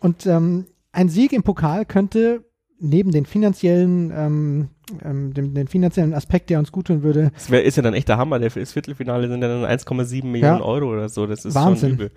[0.00, 2.44] und ähm, ein Sieg im Pokal könnte
[2.80, 4.68] neben den finanziellen, ähm,
[5.04, 7.30] ähm, dem, den finanziellen Aspekt, der uns gut tun würde.
[7.34, 8.38] Das wär, ist ja dann echt der Hammer.
[8.38, 11.26] Der, das Viertelfinale sind ja dann 1,7 Millionen ja, Euro oder so.
[11.26, 11.90] Das ist Wahnsinn.
[11.90, 12.10] schon übel.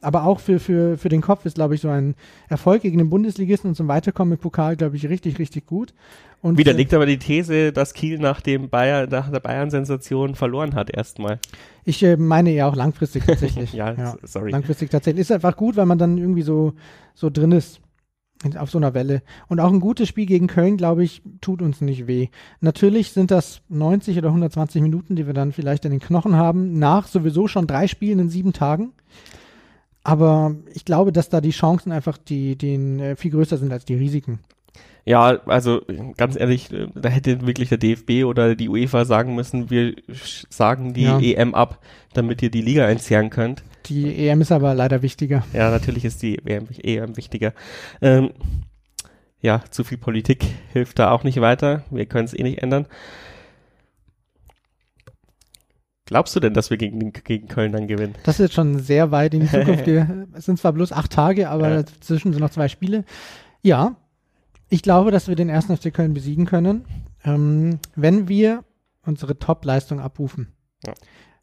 [0.00, 2.14] Aber auch für, für, für den Kopf ist, glaube ich, so ein
[2.48, 5.94] Erfolg gegen den Bundesligisten und zum Weiterkommen im Pokal, glaube ich, richtig, richtig gut.
[6.42, 10.74] Und Widerlegt äh, aber die These, dass Kiel nach dem Bayern, nach der Bayern-Sensation verloren
[10.74, 11.38] hat erstmal.
[11.86, 13.72] Ich äh, meine ja auch langfristig tatsächlich.
[13.72, 14.50] ja, ja, sorry.
[14.50, 15.22] Langfristig tatsächlich.
[15.22, 16.74] Ist einfach gut, weil man dann irgendwie so,
[17.14, 17.80] so drin ist
[18.58, 19.22] auf so einer Welle.
[19.48, 22.28] Und auch ein gutes Spiel gegen Köln, glaube ich, tut uns nicht weh.
[22.60, 26.78] Natürlich sind das 90 oder 120 Minuten, die wir dann vielleicht in den Knochen haben,
[26.78, 28.92] nach sowieso schon drei Spielen in sieben Tagen.
[30.02, 33.86] Aber ich glaube, dass da die Chancen einfach die, die äh, viel größer sind als
[33.86, 34.40] die Risiken.
[35.06, 35.82] Ja, also
[36.16, 39.94] ganz ehrlich, da hätte wirklich der DFB oder die UEFA sagen müssen, wir
[40.48, 41.20] sagen die ja.
[41.20, 41.78] EM ab,
[42.14, 43.62] damit ihr die Liga entzerren könnt.
[43.86, 45.44] Die EM ist aber leider wichtiger.
[45.52, 47.52] Ja, natürlich ist die EM, EM wichtiger.
[48.00, 48.30] Ähm,
[49.40, 51.84] ja, zu viel Politik hilft da auch nicht weiter.
[51.90, 52.86] Wir können es eh nicht ändern.
[56.06, 58.14] Glaubst du denn, dass wir gegen, gegen Köln dann gewinnen?
[58.24, 59.86] Das ist jetzt schon sehr weit in die Zukunft.
[60.34, 61.82] es sind zwar bloß acht Tage, aber ja.
[61.82, 63.04] dazwischen sind noch zwei Spiele.
[63.62, 63.96] Ja,
[64.68, 66.84] ich glaube, dass wir den ersten FC Köln besiegen können.
[67.24, 68.64] Ähm, wenn wir
[69.06, 70.48] unsere Top-Leistung abrufen.
[70.86, 70.92] Ja.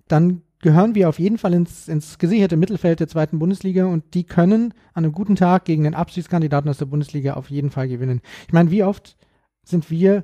[0.07, 4.23] Dann gehören wir auf jeden Fall ins, ins gesicherte Mittelfeld der zweiten Bundesliga und die
[4.23, 8.21] können an einem guten Tag gegen den Abstiegskandidaten aus der Bundesliga auf jeden Fall gewinnen.
[8.47, 9.17] Ich meine, wie oft
[9.63, 10.23] sind wir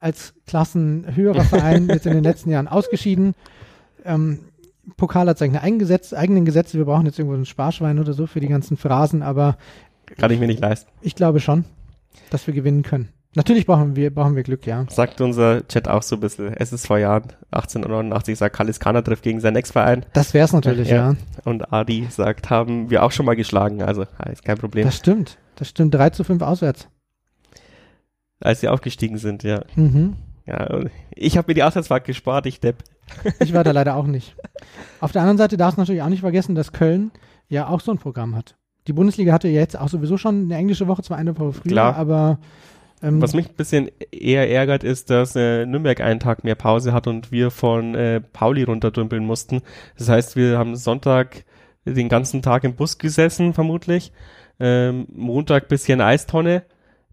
[0.00, 3.34] als klassenhöherer Verein jetzt in den letzten Jahren ausgeschieden?
[4.04, 4.40] Ähm,
[4.96, 6.76] Pokal hat seine eigenen Gesetze, eigenen Gesetze.
[6.76, 9.56] Wir brauchen jetzt irgendwo ein Sparschwein oder so für die ganzen Phrasen, aber
[10.06, 10.90] Kann ich mir nicht leisten.
[11.02, 11.64] ich glaube schon,
[12.30, 13.08] dass wir gewinnen können.
[13.34, 14.84] Natürlich brauchen wir, brauchen wir Glück, ja.
[14.90, 16.52] Sagt unser Chat auch so ein bisschen.
[16.54, 20.04] Es ist vor Jahren, 1889, sagt Kalis Kana trifft gegen seinen Ex-Verein.
[20.12, 21.12] Das wäre es natürlich, Ja.
[21.12, 21.16] ja.
[21.44, 23.82] Und Adi sagt, haben wir auch schon mal geschlagen.
[23.82, 24.84] Also, ist kein Problem.
[24.84, 25.38] Das stimmt.
[25.56, 25.94] Das stimmt.
[25.94, 26.88] 3 zu 5 auswärts.
[28.40, 29.62] als sie aufgestiegen sind, ja.
[29.76, 30.16] Mhm.
[30.46, 30.80] ja
[31.14, 32.82] ich habe mir die Auswärtsfahrt gespart, ich depp.
[33.40, 34.34] Ich war da leider auch nicht.
[35.00, 37.12] Auf der anderen Seite darfst du natürlich auch nicht vergessen, dass Köln
[37.48, 38.56] ja auch so ein Programm hat.
[38.88, 41.72] Die Bundesliga hatte ja jetzt auch sowieso schon eine englische Woche, zwar eine Woche früher,
[41.72, 41.96] Klar.
[41.96, 42.38] aber
[43.02, 46.92] ähm, Was mich ein bisschen eher ärgert, ist, dass äh, Nürnberg einen Tag mehr Pause
[46.92, 49.62] hat und wir von äh, Pauli runterdümpeln mussten.
[49.98, 51.44] Das heißt, wir haben Sonntag
[51.84, 54.12] den ganzen Tag im Bus gesessen, vermutlich.
[54.60, 56.62] Ähm, Montag bisschen Eistonne.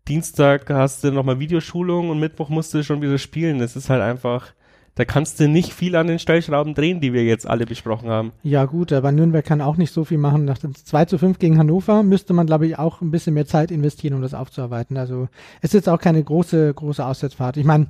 [0.07, 3.59] Dienstag hast du nochmal Videoschulung und Mittwoch musst du schon wieder spielen.
[3.59, 4.53] Das ist halt einfach,
[5.00, 8.34] da kannst du nicht viel an den Stellschrauben drehen, die wir jetzt alle besprochen haben.
[8.43, 10.43] ja gut, aber Nürnberg kann auch nicht so viel machen.
[10.43, 13.45] Nach dem 2 zu 5 gegen Hannover müsste man, glaube ich, auch ein bisschen mehr
[13.45, 14.97] Zeit investieren, um das aufzuarbeiten.
[14.97, 15.30] Also
[15.62, 17.56] es ist jetzt auch keine große, große Auswärtsfahrt.
[17.56, 17.88] Ich meine,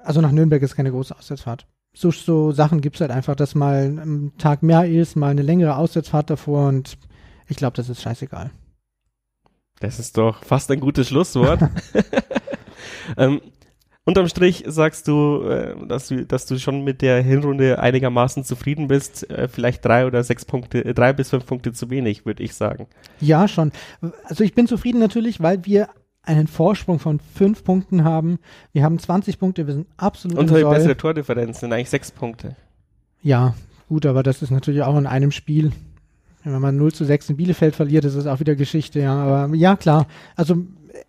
[0.00, 1.66] also nach Nürnberg ist keine große Auswärtsfahrt.
[1.94, 5.40] So, so Sachen gibt es halt einfach, dass mal ein Tag mehr ist, mal eine
[5.40, 6.98] längere Auswärtsfahrt davor und
[7.46, 8.50] ich glaube, das ist scheißegal.
[9.80, 11.60] Das ist doch fast ein gutes Schlusswort.
[13.16, 13.40] ähm,
[14.08, 18.88] unterm Strich sagst du, äh, dass du, dass du schon mit der Hinrunde einigermaßen zufrieden
[18.88, 19.28] bist.
[19.30, 22.54] Äh, vielleicht drei oder sechs Punkte, äh, drei bis fünf Punkte zu wenig, würde ich
[22.54, 22.86] sagen.
[23.20, 23.70] Ja, schon.
[24.24, 25.90] Also ich bin zufrieden natürlich, weil wir
[26.22, 28.38] einen Vorsprung von fünf Punkten haben.
[28.72, 32.56] Wir haben 20 Punkte, wir sind absolut Und die bessere Tordifferenz sind eigentlich sechs Punkte.
[33.22, 33.54] Ja,
[33.88, 35.72] gut, aber das ist natürlich auch in einem Spiel.
[36.44, 39.14] Wenn man 0 zu 6 in Bielefeld verliert, ist es auch wieder Geschichte, ja.
[39.14, 40.06] Aber ja, klar.
[40.34, 40.56] Also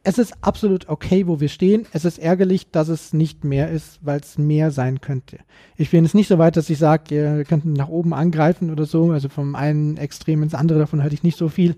[0.03, 1.85] es ist absolut okay, wo wir stehen.
[1.93, 5.39] Es ist ärgerlich, dass es nicht mehr ist, weil es mehr sein könnte.
[5.75, 8.85] Ich bin jetzt nicht so weit, dass ich sage, wir könnten nach oben angreifen oder
[8.85, 9.11] so.
[9.11, 11.75] Also vom einen Extrem ins andere, davon halte ich nicht so viel.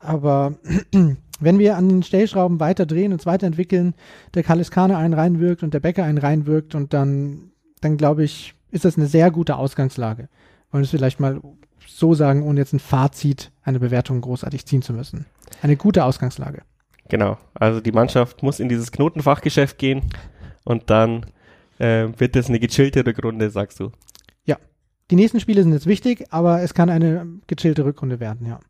[0.00, 0.54] Aber
[1.40, 3.94] wenn wir an den Stellschrauben weiter drehen und weiterentwickeln,
[4.34, 7.50] der Kaliskane einen reinwirkt und der Bäcker einen reinwirkt und dann,
[7.80, 10.28] dann glaube ich, ist das eine sehr gute Ausgangslage.
[10.70, 11.40] Wollen wir es vielleicht mal
[11.86, 15.26] so sagen, ohne jetzt ein Fazit, eine Bewertung großartig ziehen zu müssen.
[15.62, 16.62] Eine gute Ausgangslage.
[17.08, 17.38] Genau.
[17.54, 20.02] Also die Mannschaft muss in dieses Knotenfachgeschäft gehen
[20.64, 21.26] und dann
[21.78, 23.92] äh, wird das eine gechillte Rückrunde, sagst du.
[25.10, 28.60] Die nächsten Spiele sind jetzt wichtig, aber es kann eine gechillte Rückrunde werden, ja.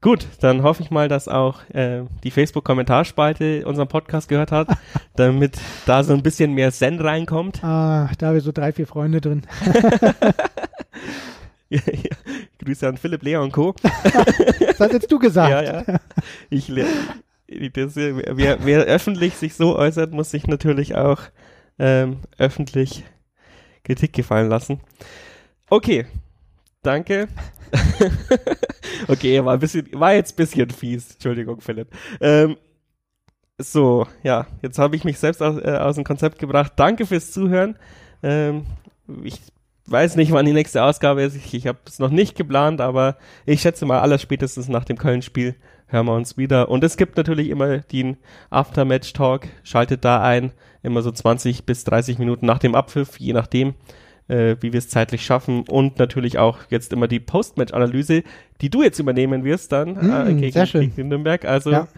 [0.00, 4.68] Gut, dann hoffe ich mal, dass auch äh, die Facebook-Kommentarspalte unseren Podcast gehört hat,
[5.16, 7.62] damit da so ein bisschen mehr Zen reinkommt.
[7.62, 9.42] Ah, da haben wir so drei, vier Freunde drin.
[11.68, 12.16] Ja, ja.
[12.58, 13.74] Grüße an Philipp, Lea und Co.
[13.82, 15.50] Das hast jetzt du gesagt.
[15.50, 16.00] Ja, ja.
[16.50, 16.70] Ich,
[17.48, 21.20] das, wer, wer öffentlich sich so äußert, muss sich natürlich auch
[21.78, 23.04] ähm, öffentlich
[23.84, 24.80] Kritik gefallen lassen.
[25.68, 26.06] Okay,
[26.82, 27.28] danke.
[29.08, 31.12] okay, war, ein bisschen, war jetzt ein bisschen fies.
[31.12, 31.88] Entschuldigung, Philipp.
[32.20, 32.56] Ähm,
[33.58, 36.72] so, ja, jetzt habe ich mich selbst aus, äh, aus dem Konzept gebracht.
[36.76, 37.76] Danke fürs Zuhören.
[38.22, 38.66] Ähm,
[39.24, 39.40] ich
[39.86, 41.36] weiß nicht, wann die nächste Ausgabe ist.
[41.36, 43.16] Ich, ich habe es noch nicht geplant, aber
[43.46, 45.56] ich schätze mal, aller spätestens nach dem Köln-Spiel
[45.86, 46.68] hören wir uns wieder.
[46.70, 48.16] Und es gibt natürlich immer den
[48.50, 49.48] After-Match-Talk.
[49.62, 50.52] Schaltet da ein.
[50.82, 53.74] Immer so 20 bis 30 Minuten nach dem Abpfiff, je nachdem,
[54.28, 55.64] äh, wie wir es zeitlich schaffen.
[55.68, 58.22] Und natürlich auch jetzt immer die Post-Match-Analyse,
[58.60, 60.94] die du jetzt übernehmen wirst dann äh, Mm, gegen, sehr schön.
[60.94, 61.44] gegen Nürnberg.
[61.44, 61.88] Also Ja.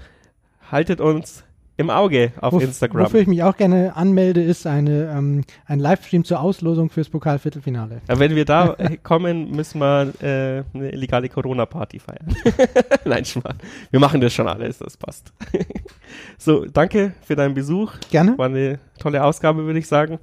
[0.70, 1.44] haltet uns
[1.76, 3.04] im Auge auf Wof- Instagram.
[3.04, 8.00] Wofür ich mich auch gerne anmelde, ist eine, ähm, ein Livestream zur Auslosung fürs Pokalviertelfinale.
[8.08, 12.34] Ja, wenn wir da äh, kommen, müssen wir äh, eine illegale Corona-Party feiern.
[13.04, 13.58] Nein, Schmarrn.
[13.90, 15.32] Wir machen das schon alles, das passt.
[16.38, 17.92] so, danke für deinen Besuch.
[18.10, 18.38] Gerne.
[18.38, 20.18] War eine tolle Ausgabe, würde ich sagen.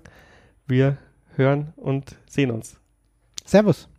[0.68, 0.98] Wir
[1.36, 2.78] hören und sehen uns.
[3.46, 3.90] Servus.